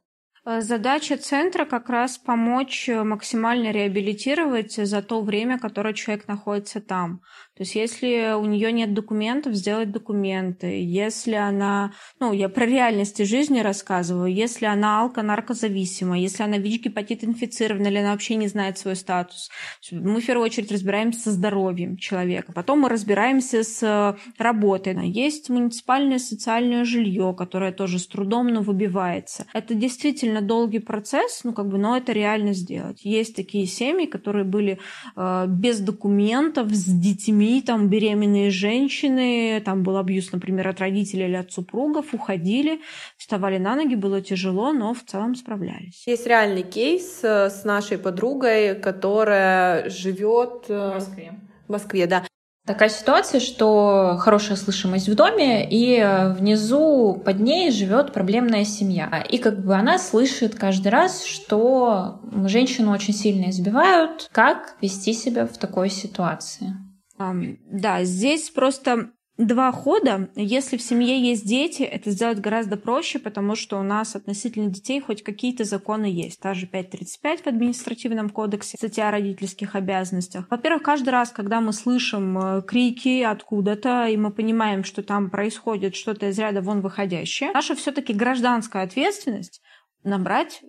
[0.45, 6.81] Э, задача центра как раз помочь э, максимально реабилитировать за то время, которое человек находится
[6.81, 7.21] там.
[7.55, 10.83] То есть если у нее нет документов, сделать документы.
[10.83, 17.87] Если она, ну, я про реальности жизни рассказываю, если она алко-наркозависима, если она ВИЧ-гепатит инфицирована,
[17.87, 19.51] или она вообще не знает свой статус.
[19.91, 22.53] Мы в первую очередь разбираемся со здоровьем человека.
[22.53, 24.93] Потом мы разбираемся с работой.
[25.09, 29.45] Есть муниципальное социальное жилье, которое тоже с трудом, но выбивается.
[29.53, 33.05] Это действительно долгий процесс, ну, как бы, но это реально сделать.
[33.05, 34.79] Есть такие семьи, которые были
[35.15, 41.25] э, без документов, с детьми, детьми, там беременные женщины, там был абьюз, например, от родителей
[41.25, 42.81] или от супругов, уходили,
[43.17, 46.03] вставали на ноги, было тяжело, но в целом справлялись.
[46.07, 51.33] Есть реальный кейс э, с нашей подругой, которая живет э, в Москве.
[51.67, 52.23] В Москве, да.
[52.65, 59.25] Такая ситуация, что хорошая слышимость в доме, и э, внизу под ней живет проблемная семья.
[59.29, 64.29] И как бы она слышит каждый раз, что женщину очень сильно избивают.
[64.31, 66.73] Как вести себя в такой ситуации?
[67.17, 70.29] Да, здесь просто два хода.
[70.35, 75.01] Если в семье есть дети, это сделать гораздо проще, потому что у нас относительно детей
[75.01, 76.39] хоть какие-то законы есть.
[76.39, 80.45] Та же 5.35 в административном кодексе, статья о родительских обязанностях.
[80.49, 85.95] Во-первых, каждый раз, когда мы слышим э, крики откуда-то, и мы понимаем, что там происходит
[85.95, 89.61] что-то из ряда вон выходящее, наша все таки гражданская ответственность
[90.03, 90.61] набрать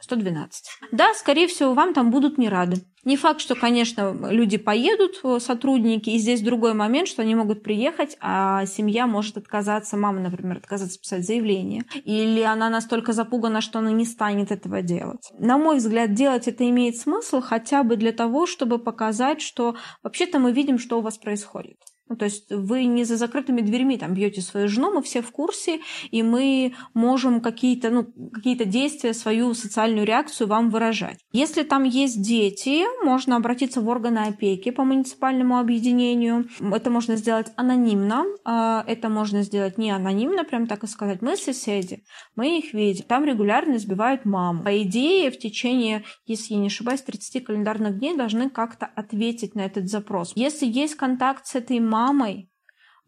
[0.00, 0.64] 112.
[0.92, 2.84] Да, скорее всего, вам там будут не рады.
[3.04, 7.62] Не факт, что, конечно, люди поедут, э, сотрудники, и здесь другой момент, что они могут
[7.62, 13.80] приехать, а семья может отказаться, мама, например, отказаться писать заявление, или она настолько запугана, что
[13.80, 15.30] она не станет этого делать.
[15.38, 20.38] На мой взгляд, делать это имеет смысл хотя бы для того, чтобы показать, что вообще-то
[20.38, 21.76] мы видим, что у вас происходит.
[22.08, 25.30] Ну, то есть вы не за закрытыми дверьми там бьете свою жену, мы все в
[25.30, 31.18] курсе, и мы можем какие-то ну, какие действия, свою социальную реакцию вам выражать.
[31.32, 36.46] Если там есть дети, можно обратиться в органы опеки по муниципальному объединению.
[36.60, 41.22] Это можно сделать анонимно, а, это можно сделать не анонимно, прям так и сказать.
[41.22, 42.04] Мы соседи,
[42.36, 44.62] мы их видим, там регулярно избивают маму.
[44.62, 49.62] По идее, в течение, если я не ошибаюсь, 30 календарных дней должны как-то ответить на
[49.62, 50.32] этот запрос.
[50.34, 51.93] Если есть контакт с этой мамой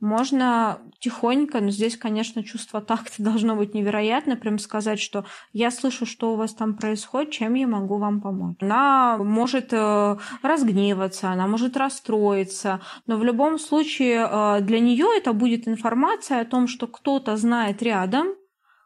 [0.00, 6.06] можно тихонько, но здесь, конечно, чувство такта должно быть невероятно, прям сказать, что я слышу,
[6.06, 8.56] что у вас там происходит, чем я могу вам помочь.
[8.60, 15.32] Она может э, разгневаться, она может расстроиться, но в любом случае э, для нее это
[15.32, 18.28] будет информация о том, что кто-то знает рядом,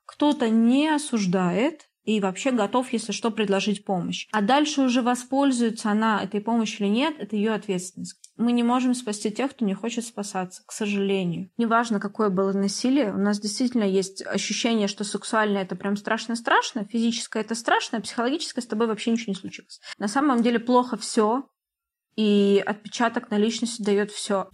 [0.07, 4.27] кто-то не осуждает, и вообще готов, если что, предложить помощь.
[4.33, 8.30] А дальше уже воспользуется она этой помощью или нет, это ее ответственность.
[8.41, 11.51] Мы не можем спасти тех, кто не хочет спасаться, к сожалению.
[11.59, 17.43] Неважно, какое было насилие, у нас действительно есть ощущение, что сексуальное это прям страшно-страшно, физическое
[17.43, 19.83] это страшно, а психологическое с тобой вообще ничего не случилось.
[19.99, 21.45] На самом деле плохо все,
[22.17, 24.49] и отпечаток на личности дает все.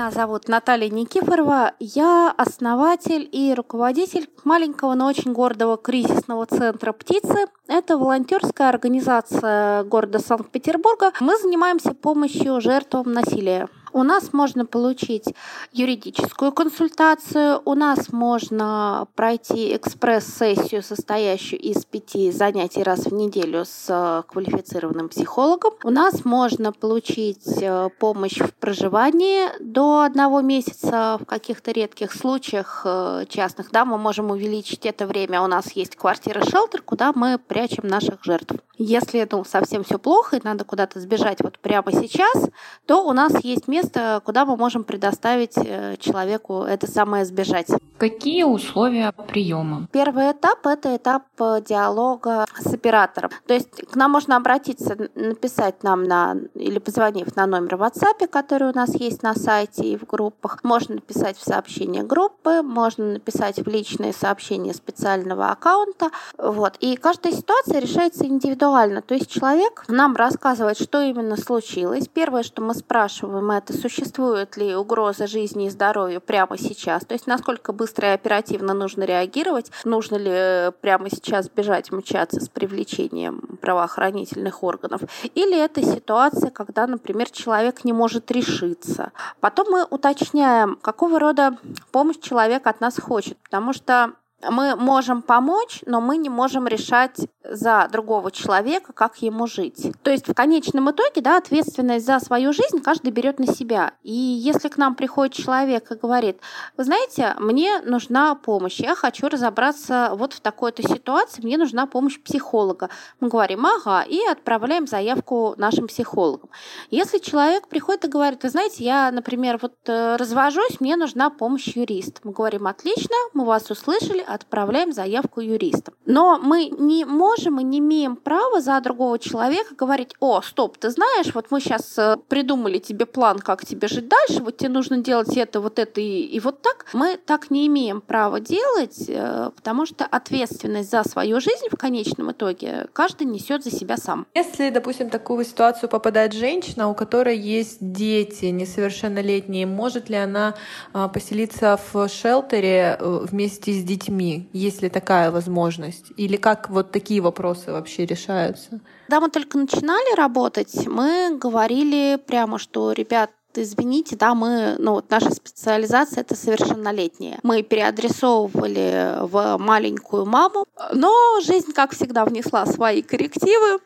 [0.00, 1.72] Меня зовут Наталья Никифорова.
[1.78, 7.48] Я основатель и руководитель маленького, но очень гордого кризисного центра «Птицы».
[7.68, 11.12] Это волонтерская организация города Санкт-Петербурга.
[11.20, 13.68] Мы занимаемся помощью жертвам насилия.
[13.92, 15.34] У нас можно получить
[15.72, 23.86] юридическую консультацию, у нас можно пройти экспресс-сессию, состоящую из пяти занятий раз в неделю с
[23.88, 25.74] э, квалифицированным психологом.
[25.82, 32.82] У нас можно получить э, помощь в проживании до одного месяца в каких-то редких случаях
[32.84, 33.70] э, частных.
[33.72, 35.42] Да, мы можем увеличить это время.
[35.42, 38.54] У нас есть квартира-шелтер, куда мы прячем наших жертв.
[38.82, 42.48] Если ну, совсем все плохо и надо куда-то сбежать вот прямо сейчас,
[42.86, 43.79] то у нас есть место,
[44.24, 47.68] куда мы можем предоставить э, человеку это самое сбежать.
[47.98, 49.86] Какие условия приема?
[49.92, 53.30] Первый этап– это этап э, диалога с оператором.
[53.46, 58.26] То есть к нам можно обратиться, написать нам на или позвонив на номер в WhatsApp,
[58.28, 60.60] который у нас есть на сайте и в группах.
[60.62, 66.10] Можно написать в сообщение группы, можно написать в личные сообщения специального аккаунта.
[66.38, 66.76] Вот.
[66.80, 69.02] И каждая ситуация решается индивидуально.
[69.02, 72.08] То есть человек нам рассказывает, что именно случилось.
[72.08, 77.14] Первое, что мы спрашиваем, это карты, существует ли угроза жизни и здоровью прямо сейчас, то
[77.14, 82.48] есть насколько быстро и оперативно нужно реагировать, нужно ли э, прямо сейчас бежать, мчаться с
[82.48, 85.02] привлечением правоохранительных органов,
[85.34, 89.12] или это ситуация, когда, например, человек не может решиться.
[89.40, 91.56] Потом мы уточняем, какого рода
[91.92, 94.12] помощь человек от нас хочет, потому что
[94.48, 99.92] мы можем помочь, но мы не можем решать за другого человека, как ему жить.
[100.02, 103.94] То есть в конечном итоге да, ответственность за свою жизнь каждый берет на себя.
[104.02, 106.38] И если к нам приходит человек и говорит,
[106.76, 112.20] вы знаете, мне нужна помощь, я хочу разобраться вот в такой-то ситуации, мне нужна помощь
[112.20, 112.90] психолога.
[113.20, 116.50] Мы говорим, ага, и отправляем заявку нашим психологам.
[116.90, 121.68] Если человек приходит и говорит, вы знаете, я, например, вот э, развожусь, мне нужна помощь
[121.68, 122.20] юриста.
[122.24, 125.94] Мы говорим, отлично, мы вас услышали, отправляем заявку юристам.
[126.06, 130.90] Но мы не можем и не имеем права за другого человека говорить, о, стоп, ты
[130.90, 134.98] знаешь, вот мы сейчас э, придумали тебе план, как тебе жить дальше, вот тебе нужно
[134.98, 136.86] делать это, вот это и, и вот так.
[136.92, 142.32] Мы так не имеем права делать, э, потому что ответственность за свою жизнь в конечном
[142.32, 144.26] итоге каждый несет за себя сам.
[144.34, 150.54] Если, допустим, такую ситуацию попадает женщина, у которой есть дети несовершеннолетние, может ли она
[150.92, 154.19] а, поселиться в шелтере э, вместе с детьми?
[154.20, 156.12] Детьми, есть ли такая возможность?
[156.16, 158.80] Или как вот такие вопросы вообще решаются?
[159.06, 165.10] Когда мы только начинали работать, мы говорили прямо, что, ребят, извините, да, мы, ну вот
[165.10, 167.38] наша специализация это совершеннолетние.
[167.42, 173.80] Мы переадресовывали в маленькую маму, но жизнь, как всегда, внесла свои коррективы.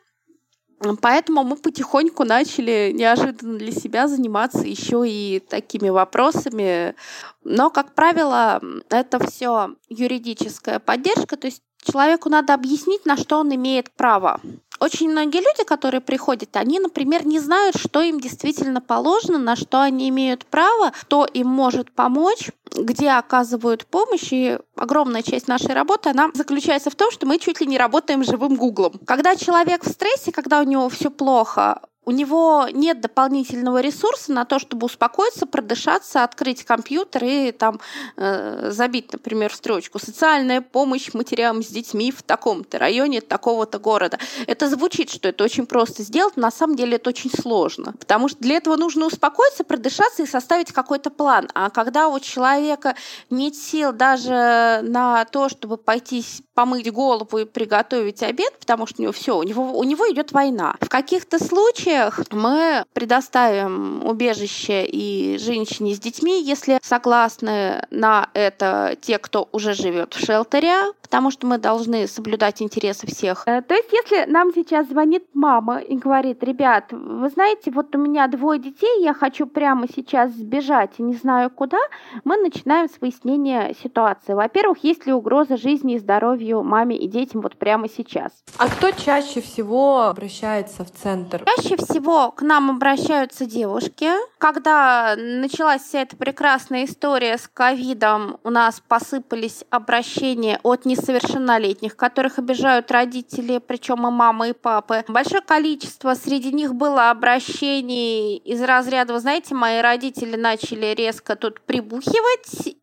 [1.01, 6.95] Поэтому мы потихоньку начали неожиданно для себя заниматься еще и такими вопросами.
[7.43, 8.61] Но, как правило,
[8.91, 14.41] это все юридическая поддержка, то есть человеку надо объяснить, на что он имеет право.
[14.81, 19.81] Очень многие люди, которые приходят, они, например, не знают, что им действительно положено, на что
[19.81, 24.33] они имеют право, кто им может помочь, где оказывают помощь.
[24.33, 28.25] И огромная часть нашей работы, она заключается в том, что мы чуть ли не работаем
[28.25, 29.01] живым гуглом.
[29.07, 34.45] Когда человек в стрессе, когда у него все плохо, у него нет дополнительного ресурса на
[34.45, 37.81] то, чтобы успокоиться, продышаться, открыть компьютер и там
[38.17, 44.19] э, забить, например, строчку «Социальная помощь матерям с детьми в таком-то районе такого-то города».
[44.47, 48.29] Это звучит, что это очень просто сделать, но на самом деле это очень сложно, потому
[48.29, 51.49] что для этого нужно успокоиться, продышаться и составить какой-то план.
[51.55, 52.95] А когда у человека
[53.31, 56.25] нет сил даже на то, чтобы пойти
[56.55, 60.33] помыть голову и приготовить обед, потому что у него все, у него, у него идет
[60.33, 60.77] война.
[60.81, 69.19] В каких-то случаях мы предоставим убежище и женщине с детьми, если согласны на это те,
[69.19, 73.45] кто уже живет в шелтере, потому что мы должны соблюдать интересы всех.
[73.47, 77.99] Э, то есть, если нам сейчас звонит мама и говорит, ребят, вы знаете, вот у
[77.99, 81.79] меня двое детей, я хочу прямо сейчас сбежать и не знаю куда,
[82.25, 84.35] мы начинаем с выяснения ситуации.
[84.35, 85.99] Во-первых, есть ли угроза жизни и
[86.45, 88.33] здоровью маме и детям вот прямо сейчас.
[88.59, 91.45] А кто чаще всего обращается в центр?
[91.57, 94.11] Чаще всего к нам обращаются девушки.
[94.39, 101.97] Когда началась вся эта прекрасная история с ковидом, у нас посыпались обращения от не несовершеннолетних,
[101.97, 105.05] которых обижают родители, причем и мамы, и папы.
[105.09, 111.61] Большое количество среди них было обращений из разряда, вы знаете, мои родители начали резко тут
[111.63, 112.77] прибухивать,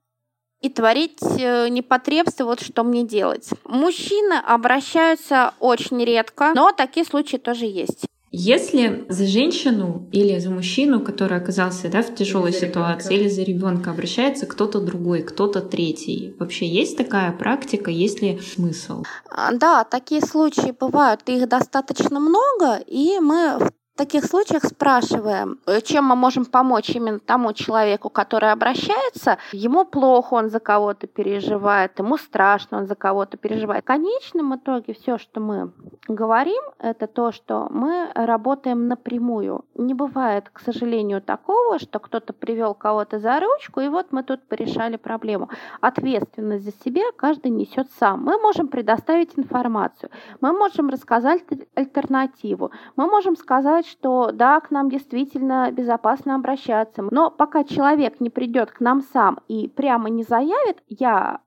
[0.61, 3.49] и творить э, непотребство, вот что мне делать.
[3.65, 8.05] Мужчины обращаются очень редко, но такие случаи тоже есть.
[8.33, 13.91] Если за женщину или за мужчину, который оказался да, в тяжелой ситуации, или за ребенка
[13.91, 19.03] обращается кто-то другой, кто-то третий, вообще есть такая практика, есть ли смысл?
[19.29, 25.81] А, да, такие случаи бывают, их достаточно много, и мы в таких случаях спрашиваем, э,
[25.81, 29.37] чем мы можем помочь именно тому человеку, который обращается.
[29.51, 33.83] Ему плохо, он за кого-то переживает, ему страшно, он за кого-то переживает.
[33.83, 35.71] В конечном итоге все, что мы
[36.07, 39.65] говорим, это то, что мы работаем напрямую.
[39.75, 44.47] Не бывает, к сожалению, такого, что кто-то привел кого-то за ручку, и вот мы тут
[44.47, 45.49] порешали проблему.
[45.81, 48.23] Ответственность за себя каждый несет сам.
[48.23, 51.43] Мы можем предоставить информацию, мы можем рассказать
[51.75, 57.03] альтернативу, мы можем сказать, что да, к нам действительно безопасно обращаться.
[57.11, 61.41] Но пока человек не придет к нам сам и прямо не заявит, я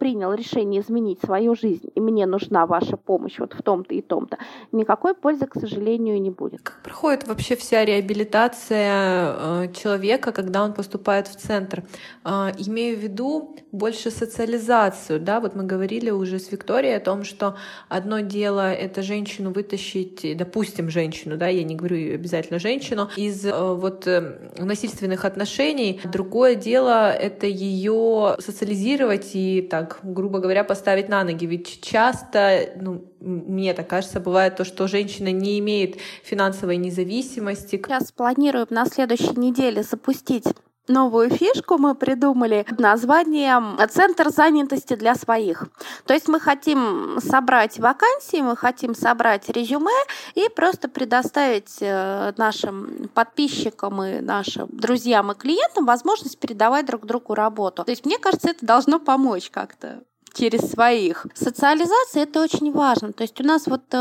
[0.00, 4.38] принял решение изменить свою жизнь, и мне нужна ваша помощь вот в том-то и том-то,
[4.72, 6.62] никакой пользы, к сожалению, не будет.
[6.62, 11.84] Как проходит вообще вся реабилитация э, человека, когда он поступает в центр?
[12.24, 17.22] Э, имею в виду больше социализацию, да, вот мы говорили уже с Викторией о том,
[17.22, 17.56] что
[17.90, 23.74] одно дело это женщину вытащить, допустим, женщину, да, я не говорю обязательно женщину, из э,
[23.74, 24.08] вот
[24.58, 31.46] насильственных отношений, другое дело это ее социализировать и так так, грубо говоря, поставить на ноги.
[31.46, 37.76] Ведь часто, ну, мне так кажется, бывает то, что женщина не имеет финансовой независимости.
[37.76, 40.44] Сейчас планируем на следующей неделе запустить
[40.90, 45.68] новую фишку мы придумали под названием «Центр занятости для своих».
[46.04, 49.90] То есть мы хотим собрать вакансии, мы хотим собрать резюме
[50.34, 57.34] и просто предоставить э, нашим подписчикам и нашим друзьям и клиентам возможность передавать друг другу
[57.34, 57.84] работу.
[57.84, 60.02] То есть мне кажется, это должно помочь как-то
[60.32, 61.26] через своих.
[61.34, 63.12] Социализация это очень важно.
[63.12, 63.96] То есть у нас вот э,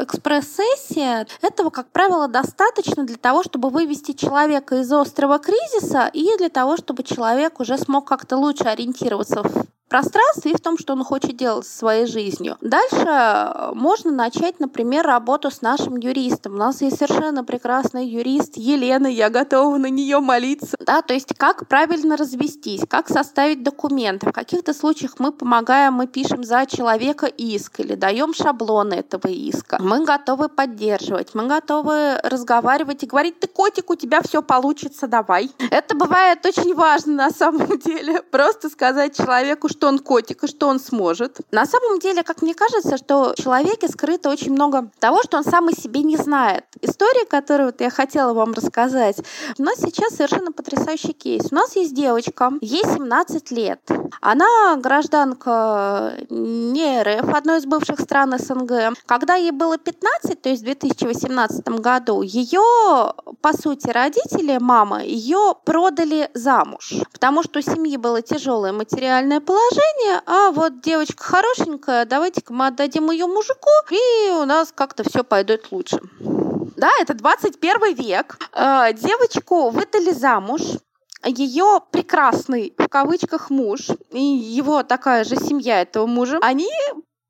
[0.00, 6.48] экспресс-сессия, этого, как правило, достаточно для того, чтобы вывести человека из острого кризиса и для
[6.48, 11.04] того, чтобы человек уже смог как-то лучше ориентироваться в пространстве и в том, что он
[11.04, 12.56] хочет делать со своей жизнью.
[12.60, 16.54] Дальше э, можно начать, например, работу с нашим юристом.
[16.54, 20.76] У нас есть совершенно прекрасный юрист Елена, я готова на нее молиться.
[20.80, 24.28] Да, то есть как правильно развестись, как составить документы.
[24.28, 29.78] В каких-то случаях мы помогаем, мы пишем за человека иск или даем шаблоны этого иска.
[29.80, 35.50] Мы готовы поддерживать, мы готовы разговаривать и говорить, ты котик, у тебя все получится, давай.
[35.70, 38.22] Это бывает очень важно на самом деле.
[38.22, 41.38] Просто сказать человеку, что он котик и что он сможет.
[41.52, 45.44] На самом деле, как мне кажется, что в человеке скрыто очень много того, что он
[45.44, 46.64] сам о себе не знает.
[46.82, 49.18] История, которую вот я хотела вам рассказать,
[49.56, 51.46] у нас сейчас совершенно потрясающий кейс.
[51.52, 53.80] У нас есть девочка, ей 17 лет.
[54.20, 58.98] Она гражданка не РФ, одной из бывших стран СНГ.
[59.06, 65.54] Когда ей было 15, то есть в 2018 году, ее, по сути, родители, мама, ее
[65.64, 72.04] продали замуж, потому что у семьи было тяжелое материальное положение, положение, а вот девочка хорошенькая,
[72.04, 76.00] давайте-ка мы отдадим ее мужику, и у нас как-то все пойдет лучше.
[76.76, 78.38] Да, это 21 век.
[78.52, 80.62] Э, девочку выдали замуж,
[81.24, 86.70] ее прекрасный в кавычках муж и его такая же семья этого мужа, они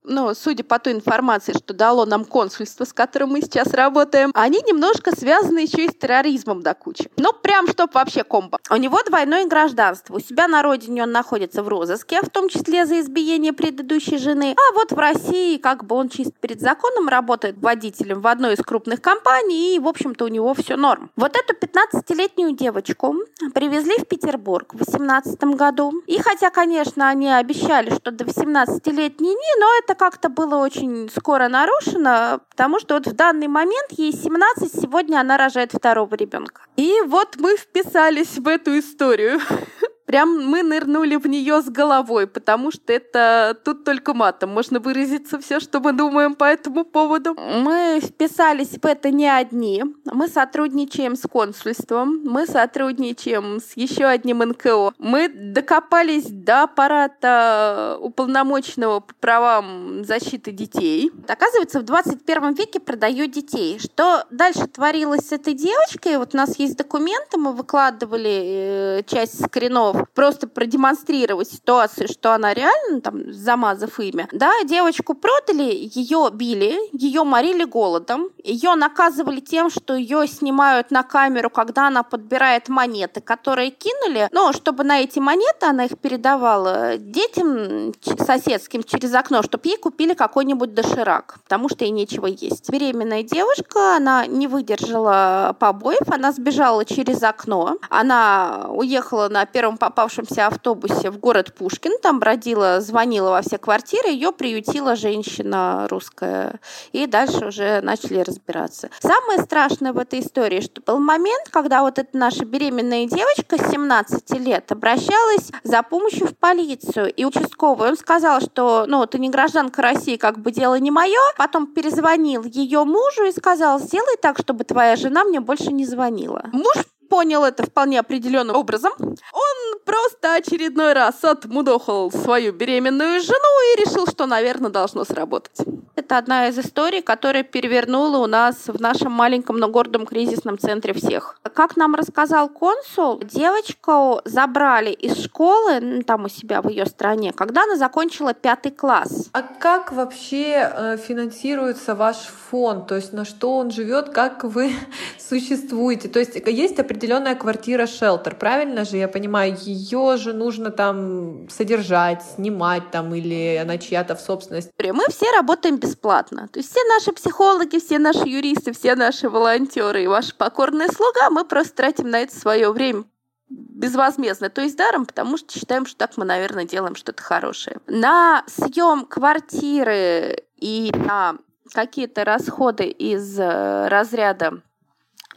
[0.09, 4.59] ну, судя по той информации, что дало нам консульство, с которым мы сейчас работаем, они
[4.66, 7.11] немножко связаны еще и с терроризмом до кучи.
[7.16, 8.59] Ну, прям чтоб вообще комбо.
[8.70, 10.16] У него двойное гражданство.
[10.16, 14.54] У себя на родине он находится в розыске, в том числе за избиение предыдущей жены.
[14.56, 18.59] А вот в России как бы он чист перед законом, работает водителем в одной из
[18.59, 21.11] крупных компаний, и, в общем-то, у него все норм.
[21.16, 23.14] Вот эту 15-летнюю девочку
[23.54, 25.92] привезли в Петербург в 18 году.
[26.06, 31.49] И хотя, конечно, они обещали, что до 18-летней не, но это как-то было очень скоро
[31.49, 36.62] нарушено, потому что вот в данный момент ей 17, сегодня она рожает второго ребенка.
[36.76, 39.40] И вот мы вписались в эту историю.
[40.09, 45.38] Прям мы нырнули в нее с головой, потому что это тут только матом можно выразиться
[45.38, 47.34] все, что мы думаем по этому поводу.
[47.34, 49.84] Мы вписались в это не одни.
[50.06, 54.94] Мы сотрудничаем с консульством, мы сотрудничаем с еще одним НКО.
[54.96, 61.12] Мы докопались до аппарата уполномоченного по правам защиты детей.
[61.28, 63.78] Оказывается, в 21 веке продают детей.
[63.78, 66.16] Что дальше творилось с этой девочкой?
[66.16, 72.55] Вот у нас есть документы, мы выкладывали э, часть скринов просто продемонстрировать ситуацию, что она
[72.55, 79.70] реально, там, замазав имя, да, девочку продали, ее били, ее морили голодом, ее наказывали тем,
[79.70, 85.18] что ее снимают на камеру, когда она подбирает монеты, которые кинули, но чтобы на эти
[85.18, 91.84] монеты она их передавала детям соседским через окно, чтобы ей купили какой-нибудь доширак, потому что
[91.84, 92.70] ей нечего есть.
[92.70, 100.47] Беременная девушка, она не выдержала побоев, она сбежала через окно, она уехала на первом попавшемся
[100.47, 101.93] автобусе в город Пушкин.
[102.03, 106.61] Там бродила, звонила во все квартиры, ее приютила женщина русская.
[106.93, 108.91] И дальше уже начали разбираться.
[109.01, 114.39] Самое страшное в этой истории, что был момент, когда вот эта наша беременная девочка 17
[114.39, 117.11] лет обращалась за помощью в полицию.
[117.11, 121.18] И участковый, он сказал, что ну, ты не гражданка России, как бы дело не мое.
[121.39, 126.45] Потом перезвонил ее мужу и сказал, сделай так, чтобы твоя жена мне больше не звонила.
[126.53, 126.76] Муж
[127.09, 128.92] понял это вполне определенным образом.
[129.00, 135.66] Он просто очередной раз отмудохал свою беременную жену и решил, что, наверное, должно сработать.
[135.96, 140.92] Это одна из историй, которая перевернула у нас в нашем маленьком, но гордом кризисном центре
[140.92, 141.40] всех.
[141.54, 147.64] Как нам рассказал консул, девочку забрали из школы, там у себя в ее стране, когда
[147.64, 149.28] она закончила пятый класс.
[149.32, 152.16] А как вообще э, финансируется ваш
[152.50, 152.86] фонд?
[152.86, 154.72] То есть на что он живет, как вы
[155.18, 156.09] существуете?
[156.09, 159.57] То есть есть определенная квартира шелтер, правильно же я понимаю?
[159.61, 164.72] Ее же нужно там содержать, снимать там или она чья-то в собственность.
[164.76, 166.49] Мы все работаем бесплатно.
[166.49, 171.30] То есть все наши психологи, все наши юристы, все наши волонтеры и ваши покорные слуга,
[171.30, 173.05] мы просто тратим на это свое время
[173.49, 177.78] безвозмездно, то есть даром, потому что считаем, что так мы, наверное, делаем что-то хорошее.
[177.86, 181.36] На съем квартиры и на
[181.72, 184.61] какие-то расходы из э, разряда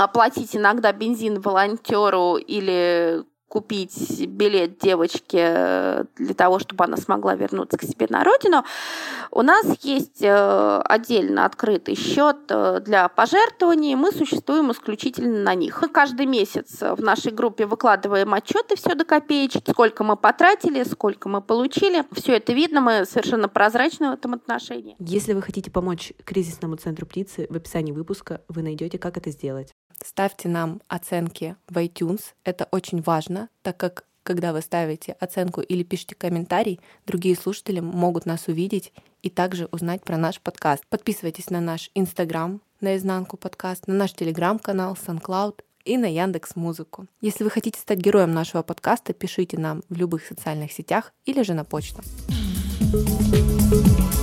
[0.04, 7.78] оплатить иногда бензин волонтеру или купить билет девочке э, для того, чтобы она смогла вернуться
[7.78, 8.64] к себе на родину.
[9.30, 13.96] У нас есть э, отдельно открытый счет э, для пожертвований.
[13.96, 15.82] Мы существуем исключительно на них.
[15.82, 21.28] Мы каждый месяц в нашей группе выкладываем отчеты все до копеечки, сколько мы потратили, сколько
[21.28, 22.06] мы получили.
[22.14, 24.96] Все это видно, мы совершенно прозрачны в этом отношении.
[25.00, 29.74] Если вы хотите помочь кризисному центру птицы, в описании выпуска вы найдете, как это сделать.
[30.04, 32.22] Ставьте нам оценки в iTunes.
[32.44, 38.26] Это очень важно, так как когда вы ставите оценку или пишете комментарий, другие слушатели могут
[38.26, 40.86] нас увидеть и также узнать про наш подкаст.
[40.88, 47.08] Подписывайтесь на наш Инстаграм, на изнанку подкаст, на наш Телеграм-канал, SoundCloud и на Яндекс Музыку.
[47.22, 51.54] Если вы хотите стать героем нашего подкаста, пишите нам в любых социальных сетях или же
[51.54, 52.02] на почту.
[52.92, 54.21] thank you